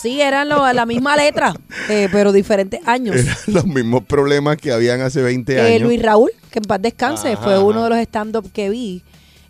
[0.02, 1.56] Sí, eran lo- la misma letra,
[1.90, 3.16] eh, pero diferentes años.
[3.16, 5.82] eran los mismos problemas que habían hace 20 Eh, años.
[5.82, 7.84] Luis Raúl, que en paz descanse, Ajá, fue uno ajá.
[7.86, 9.04] de los stand-up que vi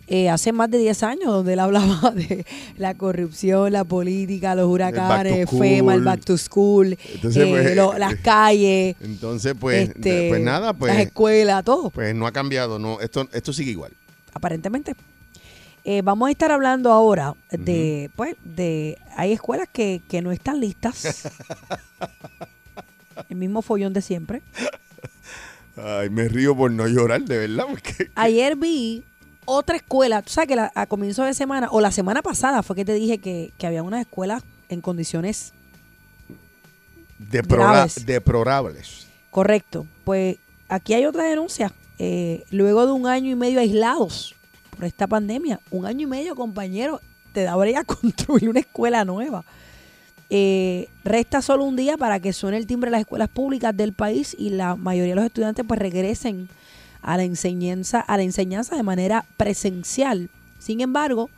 [0.08, 2.46] eh, hace más de 10 años, donde él hablaba de
[2.78, 5.50] la corrupción, la política, los huracanes.
[5.50, 10.40] FEMA, el back to school, Entonces, eh, pues, lo- las calles, Entonces, pues, este, pues
[10.40, 13.92] nada, pues, las escuelas, todo, pues no ha cambiado, no, esto, esto sigue igual.
[14.32, 14.94] aparentemente.
[15.88, 20.58] Eh, vamos a estar hablando ahora de, pues, de, hay escuelas que, que no están
[20.58, 21.28] listas.
[23.28, 24.42] El mismo follón de siempre.
[25.76, 29.04] Ay, me río por no llorar, de verdad, porque Ayer vi
[29.44, 32.74] otra escuela, tú sabes que la- a comienzo de semana, o la semana pasada fue
[32.76, 35.52] que te dije que, que había unas escuelas en condiciones
[37.18, 39.06] deplora- deplorables.
[39.30, 39.86] correcto.
[40.04, 40.36] Pues
[40.68, 41.72] aquí hay otra denuncia.
[41.98, 44.34] Eh, luego de un año y medio aislados
[44.76, 47.00] por esta pandemia, un año y medio, compañero,
[47.32, 49.44] te da a construir una escuela nueva.
[50.28, 53.92] Eh, resta solo un día para que suene el timbre de las escuelas públicas del
[53.92, 56.48] país y la mayoría de los estudiantes pues regresen
[57.02, 60.30] a la enseñanza, a la enseñanza de manera presencial.
[60.58, 61.30] Sin embargo,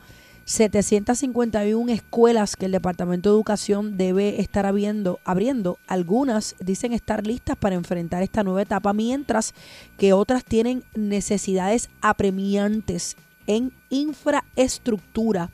[0.45, 7.55] 751 escuelas que el Departamento de Educación debe estar abriendo, abriendo, algunas dicen estar listas
[7.55, 9.53] para enfrentar esta nueva etapa, mientras
[9.99, 13.15] que otras tienen necesidades apremiantes
[13.49, 15.49] en infraestructura,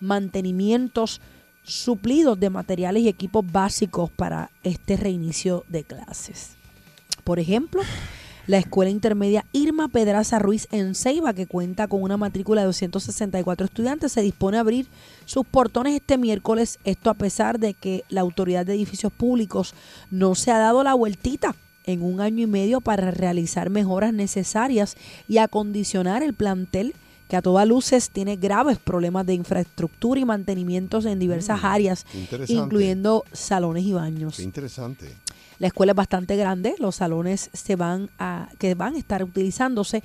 [0.00, 1.22] mantenimientos,
[1.64, 6.50] suplidos de materiales y equipos básicos para este reinicio de clases.
[7.24, 7.80] Por ejemplo,
[8.46, 13.64] la Escuela Intermedia Irma Pedraza Ruiz en Ceiba, que cuenta con una matrícula de 264
[13.64, 14.86] estudiantes, se dispone a abrir
[15.24, 19.72] sus portones este miércoles, esto a pesar de que la Autoridad de Edificios Públicos
[20.10, 21.54] no se ha dado la vueltita
[21.86, 24.96] en un año y medio para realizar mejoras necesarias
[25.28, 26.94] y acondicionar el plantel
[27.28, 32.18] que a todas luces tiene graves problemas de infraestructura y mantenimientos en diversas áreas, qué
[32.18, 32.52] interesante.
[32.52, 34.36] incluyendo salones y baños.
[34.36, 35.14] Qué interesante.
[35.58, 40.02] La escuela es bastante grande, los salones se van a, que van a estar utilizándose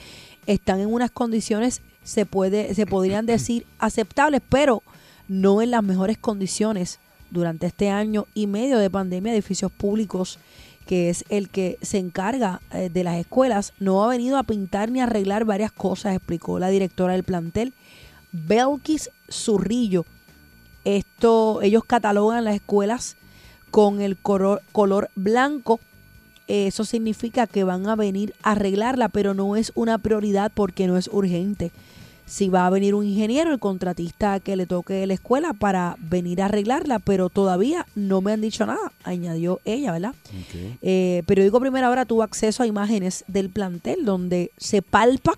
[0.47, 4.84] están en unas condiciones, se, puede, se podrían decir aceptables, pero
[5.28, 6.99] no en las mejores condiciones
[7.30, 10.39] durante este año y medio de pandemia de edificios públicos
[10.86, 14.91] que es el que se encarga eh, de las escuelas, no ha venido a pintar
[14.91, 17.73] ni a arreglar varias cosas, explicó la directora del plantel,
[18.31, 20.05] Belkis Zurrillo.
[20.86, 23.15] Esto, ellos catalogan las escuelas
[23.71, 25.79] con el color, color blanco.
[26.47, 30.97] Eso significa que van a venir a arreglarla, pero no es una prioridad porque no
[30.97, 31.71] es urgente.
[32.26, 36.41] Si va a venir un ingeniero, el contratista que le toque la escuela para venir
[36.41, 40.15] a arreglarla, pero todavía no me han dicho nada, añadió ella, ¿verdad?
[40.82, 45.34] Eh, Periódico Primera Hora tuvo acceso a imágenes del plantel donde se palpa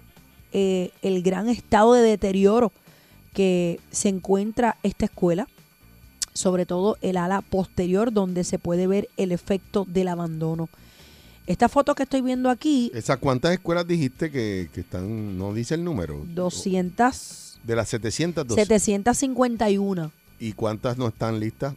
[0.54, 2.72] eh, el gran estado de deterioro
[3.34, 5.48] que se encuentra esta escuela,
[6.34, 10.70] sobre todo el ala posterior donde se puede ver el efecto del abandono.
[11.48, 15.76] Esta foto que estoy viendo aquí, ¿Esas cuántas escuelas dijiste que, que están, no dice
[15.76, 16.26] el número?
[16.34, 18.56] 200, De las 702.
[18.56, 20.12] 751.
[20.40, 21.76] ¿Y cuántas no están listas?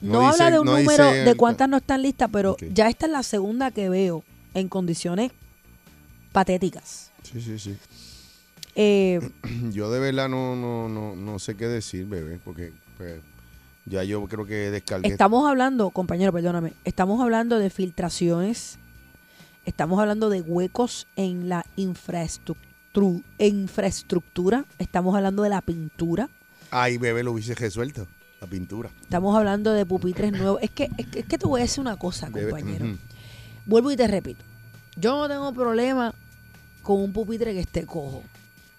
[0.00, 2.88] No, dice- habla de un no número dice- de cuántas no están listas, pero ya
[2.88, 4.22] esta es la segunda que veo
[4.54, 5.32] en condiciones
[6.32, 7.10] patéticas.
[7.22, 7.76] Sí, sí, sí.
[8.74, 9.20] Eh,
[9.72, 13.20] Yo de verdad no, no, no, no sé qué decir, bebé, porque pues,
[13.86, 15.08] ya yo creo que descargué.
[15.08, 18.78] estamos hablando, compañero, perdóname, estamos hablando de filtraciones,
[19.66, 22.64] estamos hablando de huecos en la infraestructura,
[23.38, 26.30] infraestructura estamos hablando de la pintura,
[26.70, 28.06] Ay, bebé, lo hubiese resuelto,
[28.40, 28.90] la pintura.
[29.02, 30.60] estamos hablando de pupitres nuevos.
[30.62, 32.96] Es que, es que, es que te voy a decir una cosa, Bebé, compañero.
[33.66, 34.42] Vuelvo y te repito.
[34.96, 36.12] Yo no tengo problema
[36.82, 38.22] con un pupitre que esté cojo.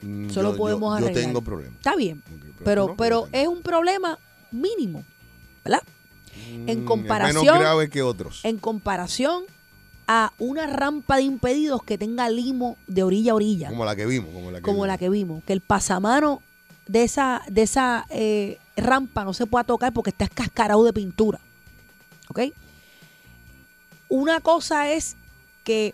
[0.02, 1.26] Mm, Solo yo- podemos yo, yo arreglar.
[1.26, 1.76] tengo problemas.
[1.78, 2.22] Está bien.
[2.26, 4.18] pero pero no, pero es un problema
[4.52, 5.04] mínimo,
[5.64, 5.82] ¿verdad?
[6.56, 8.42] Mm, En comparación menos grave que otros.
[8.44, 9.44] en comparación
[10.08, 14.06] a una rampa de impedidos que tenga limo de orilla a orilla, Como la que
[14.06, 14.88] vimos, como la que como vimos.
[14.88, 16.42] la que vimos, que el pasamano
[16.88, 21.40] de esa de esa eh, rampa no se pueda tocar porque está escascarado de pintura.
[22.30, 22.40] ¿Ok?
[24.10, 25.18] Una cosa es
[25.64, 25.94] que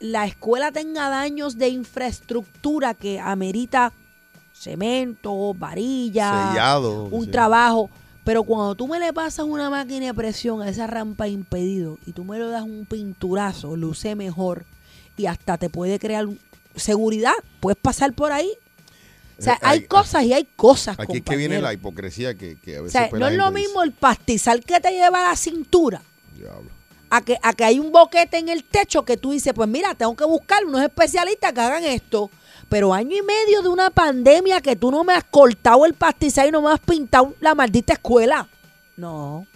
[0.00, 3.92] la escuela tenga daños de infraestructura que amerita
[4.54, 7.30] cemento, varilla, Sellado, un sí.
[7.30, 7.90] trabajo.
[8.28, 12.12] Pero cuando tú me le pasas una máquina de presión a esa rampa impedido y
[12.12, 14.66] tú me lo das un pinturazo, luce mejor
[15.16, 16.26] y hasta te puede crear
[16.76, 18.50] seguridad, puedes pasar por ahí.
[19.38, 20.98] O sea, Eh, hay hay- cosas y hay cosas.
[21.00, 23.34] Aquí es que viene la hipocresía que, que a O veces sea, pues, no es
[23.34, 26.02] lo mismo el pastizal que te lleva a la cintura
[26.36, 26.68] "Diablo".
[27.08, 29.94] a que, a que hay un boquete en el techo que tú dices, pues mira,
[29.94, 32.30] tengo que buscar unos especialistas que hagan esto.
[32.68, 36.48] Pero año y medio de una pandemia que tú no me has cortado el pastizal
[36.48, 38.46] y no me has pintado la maldita escuela.
[38.96, 39.46] No.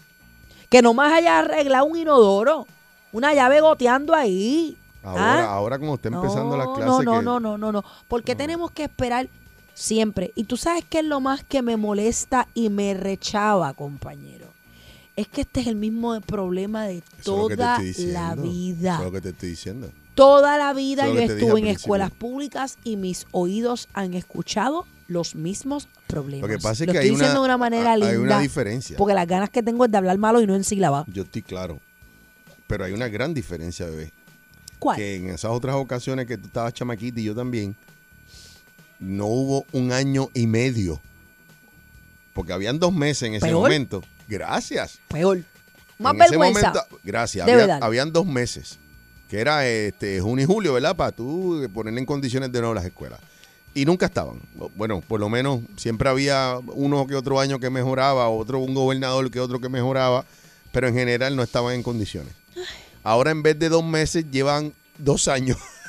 [0.71, 2.67] Que no me hayas arreglado un inodoro.
[3.13, 4.79] Una llave goteando ahí.
[5.03, 5.55] Ahora, ¿Ah?
[5.55, 6.87] ahora como está empezando No, clases.
[6.87, 7.85] No, no, que- no, no, no, no.
[8.09, 9.29] Porque tenemos que esperar
[9.75, 10.33] siempre.
[10.35, 14.47] Y tú sabes qué es lo más que me molesta y me rechava, compañero.
[15.17, 18.95] Es que este es el mismo problema de Eso toda la vida.
[18.95, 19.91] Eso es lo que te estoy diciendo.
[20.15, 25.89] Toda la vida yo estuve en escuelas públicas y mis oídos han escuchado los mismos
[26.07, 26.49] problemas.
[26.49, 28.19] Lo que pasa es Lo que estoy hay una- de una manera hay linda.
[28.21, 28.97] una diferencia.
[28.97, 31.05] Porque las ganas que tengo es de hablar malo y no en sílaba.
[31.09, 31.81] Yo estoy claro.
[32.67, 34.13] Pero hay una gran diferencia, bebé.
[34.79, 34.97] ¿Cuál?
[34.97, 37.77] Que en esas otras ocasiones que tú estabas chamaquita y yo también,
[38.99, 41.01] no hubo un año y medio.
[42.35, 43.63] Porque habían dos meses en ese Peor.
[43.63, 44.03] momento.
[44.29, 44.99] Gracias.
[45.09, 45.43] Peor.
[45.99, 47.47] Más en ese momento, gracias.
[47.49, 48.79] Había- habían dos meses.
[49.33, 50.95] Que era este junio y julio, ¿verdad?
[50.95, 53.19] Para tú poner en condiciones de nuevo las escuelas.
[53.73, 54.43] Y nunca estaban.
[54.77, 59.31] Bueno, por lo menos siempre había uno que otro año que mejoraba, otro un gobernador
[59.31, 60.27] que otro que mejoraba,
[60.71, 62.35] pero en general no estaban en condiciones.
[63.03, 65.57] Ahora en vez de dos meses llevan dos años.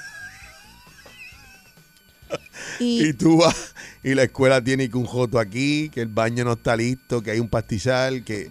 [2.79, 3.73] Y- tú vas
[4.03, 7.31] y la escuela tiene que un joto aquí, que el baño no está listo, que
[7.31, 8.49] hay un pastizal, que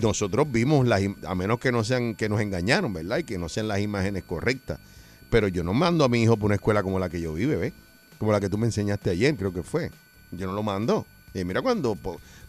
[0.00, 3.18] nosotros vimos, las, a menos que no sean, que nos engañaron, ¿verdad?
[3.18, 4.78] Y que no sean las imágenes correctas.
[5.30, 7.56] Pero yo no mando a mi hijo por una escuela como la que yo vive,
[7.56, 7.72] ¿ves?
[8.18, 9.90] Como la que tú me enseñaste ayer, creo que fue.
[10.30, 11.06] Yo no lo mando.
[11.34, 11.96] Y mira cuando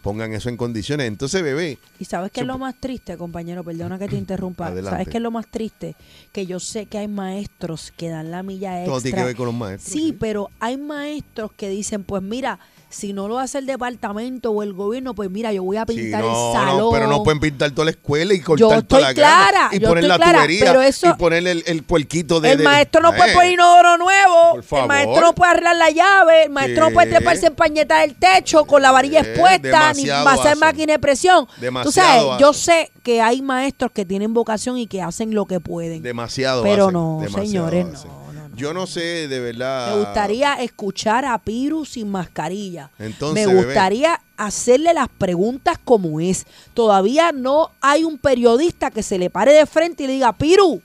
[0.06, 1.08] pongan eso en condiciones.
[1.08, 4.68] Entonces, bebé, Y sabes qué es lo más triste, compañero, perdona que te interrumpa.
[4.68, 4.92] Adelante.
[4.92, 5.96] ¿Sabes qué es lo más triste?
[6.32, 8.92] Que yo sé que hay maestros que dan la milla extra.
[8.92, 9.92] todo tiene que ver con los maestros.
[9.92, 12.60] Sí, pero hay maestros que dicen, pues mira,
[12.96, 15.96] si no lo hace el departamento o el gobierno, pues mira, yo voy a Sí,
[15.96, 16.78] pintar no, el salón.
[16.78, 19.48] no, pero no pueden pintar toda la escuela y Yo cortar estoy toda la grama
[19.50, 22.40] clara, y yo poner estoy la clara, tubería pero eso- y poner el, el puerquito
[22.40, 24.84] de el de- maestro no puede Eh, poner inodoro nuevo, Por favor.
[24.84, 27.16] el maestro no puede arreglar la llave, el maestro no puede ¿Qué?
[27.16, 29.58] treparse en pañeta del techo con la varilla Eh, expuesta,
[29.94, 30.60] ni demasiado a hacer hacen.
[30.60, 31.46] máquina de presión.
[31.48, 35.46] Tú Demasiado sabes, yo sé que hay maestros que tienen vocación y que hacen lo
[35.46, 36.02] que pueden.
[36.02, 38.12] demasiado Pero hacen, no, demasiado señores, hacen.
[38.56, 39.94] Yo no sé, de verdad.
[39.96, 42.90] Me gustaría escuchar a Piru sin mascarilla.
[43.00, 43.66] Entonces, Me bebé.
[43.66, 46.46] gustaría hacerle las preguntas como es.
[46.74, 50.82] Todavía no hay un periodista que se le pare de frente y le diga, Piru,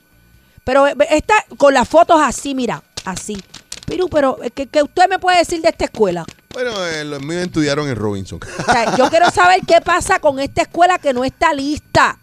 [0.63, 3.41] pero eh, está con las fotos así, mira, así.
[3.85, 6.25] Piru, pero eh, ¿qué, qué usted me puede decir de esta escuela?
[6.53, 8.39] Bueno, eh, los míos estudiaron en Robinson.
[8.67, 12.17] O sea, yo quiero saber qué pasa con esta escuela que no está lista.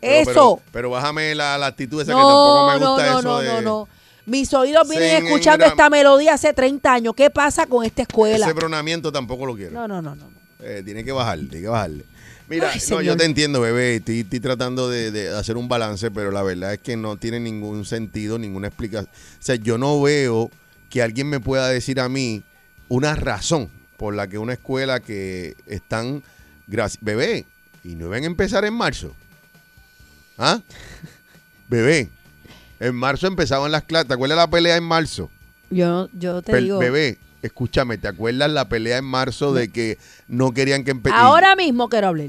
[0.00, 0.32] Pero- Eso.
[0.56, 3.28] Pero, pero bájame la, la actitud esa que tampoco No, me no, gusta no, eso
[3.28, 3.48] no, de.
[3.48, 3.88] no, no.
[4.26, 7.14] Mis oídos vienen escuchando esta melodía hace 30 años.
[7.16, 8.44] ¿Qué pasa con esta escuela?
[8.46, 9.72] Ese bronamiento tampoco lo quiero.
[9.72, 10.28] No, no, no, no.
[10.60, 12.04] Eh, tiene que bajarle, tiene que bajarle.
[12.48, 13.02] Mira, Ay, no, señor.
[13.04, 13.96] yo te entiendo, bebé.
[13.96, 17.38] Estoy, estoy tratando de, de hacer un balance, pero la verdad es que no tiene
[17.40, 19.08] ningún sentido, ninguna explicación.
[19.12, 20.50] O sea, yo no veo
[20.90, 22.42] que alguien me pueda decir a mí
[22.88, 26.22] una razón por la que una escuela que están.
[26.68, 27.46] graci- Bebé,
[27.84, 29.14] y no iban a empezar en marzo.
[30.38, 30.60] ¿Ah?
[31.68, 32.08] Bebé,
[32.80, 34.08] en marzo empezaban las clases.
[34.08, 35.30] ¿Te acuerdas la pelea en marzo?
[35.70, 36.78] Yo, yo te digo.
[36.78, 39.98] Bebé, escúchame, ¿te acuerdas la pelea en marzo de que
[40.28, 41.22] no querían que empezara?
[41.22, 42.28] Ahora mismo quiero hablar.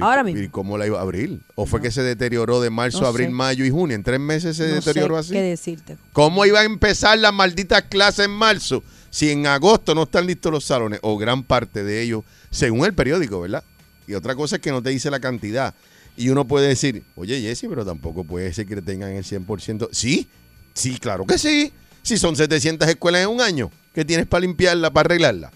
[0.00, 0.42] Ahora mismo.
[0.42, 1.38] ¿Y cómo la iba a abrir?
[1.54, 3.32] ¿O fue que se deterioró de marzo, No abril, sé.
[3.32, 3.94] mayo y junio?
[3.94, 5.32] ¿En tres meses se No deterioró sé así?
[5.34, 5.96] qué decirte.
[6.12, 10.50] ¿Cómo iba a empezar las malditas clases en marzo si en agosto no están listos
[10.50, 10.98] los salones?
[11.02, 13.62] O gran parte de ellos, según el periódico, ¿verdad?
[14.08, 15.74] Y otra cosa es que no te dice la cantidad.
[16.16, 19.88] Y uno puede decir, oye, Jesse, pero tampoco puede ser que tengan el 100%.
[19.92, 20.28] Sí,
[20.72, 21.72] sí, claro que sí.
[22.02, 25.50] Si son 700 escuelas en un año, ¿qué tienes para limpiarla, para arreglarla?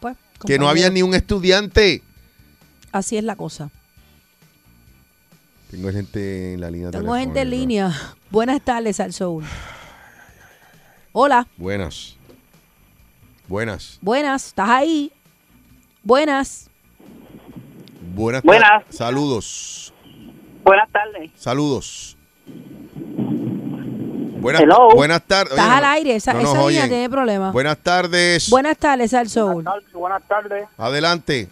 [0.00, 2.02] Pues, Que no había ni un estudiante.
[2.90, 3.70] Así es la cosa.
[5.70, 8.14] Tengo gente en la línea Tengo gente en línea.
[8.30, 9.44] Buenas tardes al Soul.
[11.12, 12.16] Hola, Buenas.
[13.48, 13.98] Buenas.
[14.00, 15.12] buenas, ¿estás ahí?
[16.02, 16.68] Buenas.
[18.14, 18.42] Buenas.
[18.42, 18.84] Buenas.
[18.90, 19.92] Saludos.
[20.64, 21.30] Buenas tardes.
[21.36, 22.16] Saludos.
[24.40, 24.88] Buenas, Hello.
[24.94, 25.52] buenas tardes.
[25.52, 26.88] Estás al aire, esa, no nos esa oyen.
[26.88, 27.52] tiene problemas.
[27.52, 28.50] Buenas tardes.
[28.50, 29.64] Buenas tardes al Soul.
[29.92, 30.66] Buenas tardes.
[30.78, 31.48] Adelante.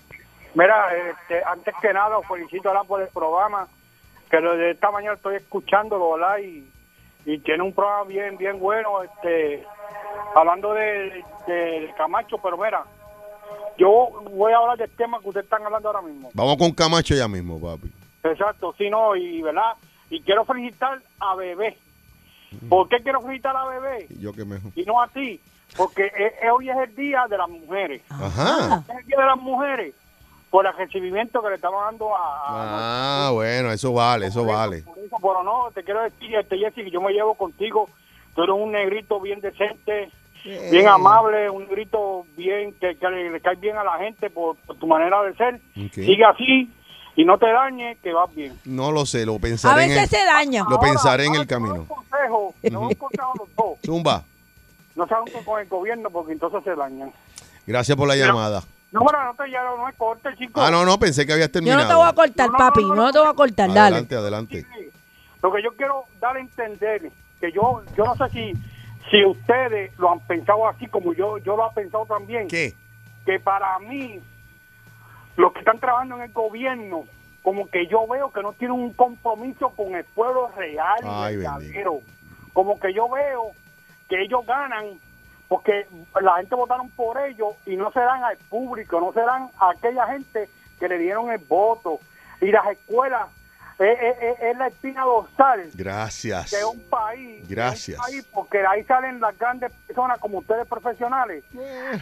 [0.55, 3.69] Mira, este, antes que nada, os felicito ahora por el programa,
[4.29, 6.39] que lo de esta mañana estoy escuchándolo, ¿verdad?
[6.39, 6.69] Y,
[7.27, 9.65] y tiene un programa bien, bien bueno, este,
[10.35, 12.83] hablando de, de- de Camacho, pero mira,
[13.79, 16.31] yo voy a hablar del tema que ustedes están hablando ahora mismo.
[16.35, 17.91] Vamos con Camacho ya mismo, papi.
[18.25, 19.73] Exacto, sí, no, y verdad,
[20.11, 21.79] y quiero felicitar a Bebé.
[22.69, 24.07] ¿Por qué quiero felicitar a Bebé?
[24.11, 24.73] Y yo que mejor.
[24.75, 25.41] Y no a ti,
[25.77, 28.03] porque e- e- hoy es el día de las mujeres.
[28.11, 28.83] Ajá.
[28.89, 29.95] Es el día de las mujeres
[30.51, 34.83] por el recibimiento que le estamos dando a, Ah, bueno, eso vale, eso vale.
[34.83, 37.89] por eso, pero no, te quiero decir, este Jesse, que yo me llevo contigo.
[38.35, 40.11] Tú eres un negrito bien decente,
[40.45, 44.57] bien amable, un negrito bien que, que le, le cae bien a la gente por,
[44.57, 45.61] por tu manera de ser.
[45.93, 46.71] Sigue así
[47.17, 48.59] y no te dañes, que vas bien.
[48.65, 50.65] No lo sé, lo A pensaré en el, veces se daña.
[50.69, 51.87] lo pensaré en el Un camino.
[51.87, 53.79] consejo, te doy un consejo a los dos.
[53.85, 54.25] Zumba.
[54.97, 57.13] No se junten con el gobierno porque entonces se dañan.
[57.67, 58.63] Gracias por la llamada.
[58.93, 60.61] No, pero no te ya no me cortes, chico.
[60.61, 61.83] Ah, no, no, pensé que habías Yo terminado.
[61.83, 62.85] no te voy a cortar, papi.
[62.85, 63.81] No te voy a cortar, dale.
[63.81, 64.67] Adelante, adelante.
[65.43, 67.11] Lo que yo quiero dar a entender,
[67.41, 68.53] que yo yo no sé si
[69.11, 72.49] si ustedes lo han pensado así como yo yo lo he pensado también.
[72.49, 72.75] ¿Qué?
[73.27, 74.21] Que para mí,
[75.37, 77.05] los que están trabajando en el gobierno,
[77.43, 81.37] como que yo veo que no tienen un compromiso con el pueblo real y Ay,
[81.37, 82.01] verdadero.
[82.53, 83.53] Como que yo veo
[84.09, 84.99] que ellos ganan
[85.49, 85.87] porque
[86.21, 89.71] la gente votaron por ellos y no se dan al público, no se dan a
[89.71, 91.99] aquella gente que le dieron el voto.
[92.41, 93.29] Y las escuelas
[93.81, 96.51] es, es- es la espina dorsal Gracias.
[96.51, 97.49] de un país.
[97.49, 97.99] Gracias.
[97.99, 101.45] un país, porque ahí salen las grandes personas como ustedes profesionales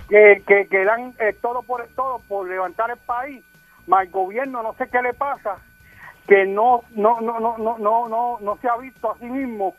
[0.08, 3.44] que, que, que dan eh, todo por el todo por levantar el país.
[3.86, 5.56] Mas el gobierno no sé qué le pasa
[6.26, 9.74] que no no no no no no no, no se ha visto a sí mismo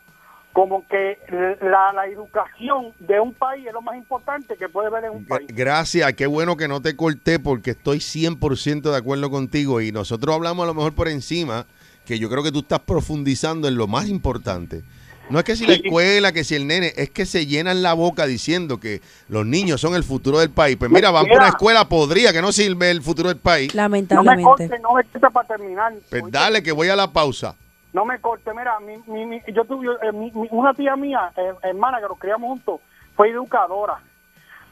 [0.52, 1.16] como que
[1.62, 5.24] la, la educación de un país es lo más importante que puede ver en un
[5.24, 5.46] país.
[5.54, 10.34] Gracias, qué bueno que no te corté porque estoy 100% de acuerdo contigo y nosotros
[10.34, 11.66] hablamos a lo mejor por encima,
[12.10, 14.82] que yo creo que tú estás profundizando en lo más importante.
[15.28, 17.92] No es que si la escuela, que si el nene, es que se llenan la
[17.92, 20.76] boca diciendo que los niños son el futuro del país.
[20.76, 23.72] Pues mira, van por una escuela podría que no sirve el futuro del país.
[23.72, 24.42] No me Lamentablemente.
[24.42, 25.92] corte, no me corte para terminar.
[26.10, 27.54] Pues dale, que voy a la pausa.
[27.92, 31.30] No me corte, mira, mi, mi- mi- yo tuve eh, mi- mi- una tía mía,
[31.36, 32.80] eh, hermana que nos criamos juntos,
[33.14, 34.00] fue educadora.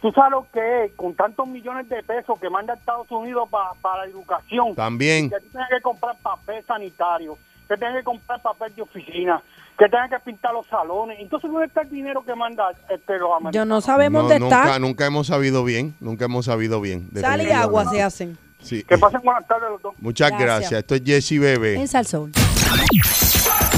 [0.01, 3.73] Tú sabes lo que es, con tantos millones de pesos que manda Estados Unidos pa-
[3.83, 4.75] para la educación.
[4.77, 5.29] También.
[5.31, 7.37] Que tú tienes que comprar papel sanitario,
[7.69, 9.43] que tienes que comprar papel de oficina,
[9.77, 11.19] que tienes que pintar los salones.
[11.21, 13.53] Entonces, ¿dónde está el dinero que manda este, los americanos?
[13.55, 14.79] Yo no sabemos No, dónde nunca, está.
[14.79, 17.09] nunca hemos sabido bien, nunca hemos sabido bien.
[17.21, 18.39] Sal y agua se hacen.
[18.61, 18.85] Sí.
[18.85, 19.95] Que pasen buenas tardes los dos.
[19.99, 20.47] Muchas Gracias.
[20.71, 20.73] gracias.
[20.81, 21.75] Esto es Jesse Bebé.
[21.75, 22.33] En Salsón.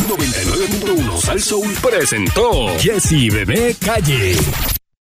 [0.08, 4.34] 99.1 Sal Soul presentó Jesse Bebé Calle.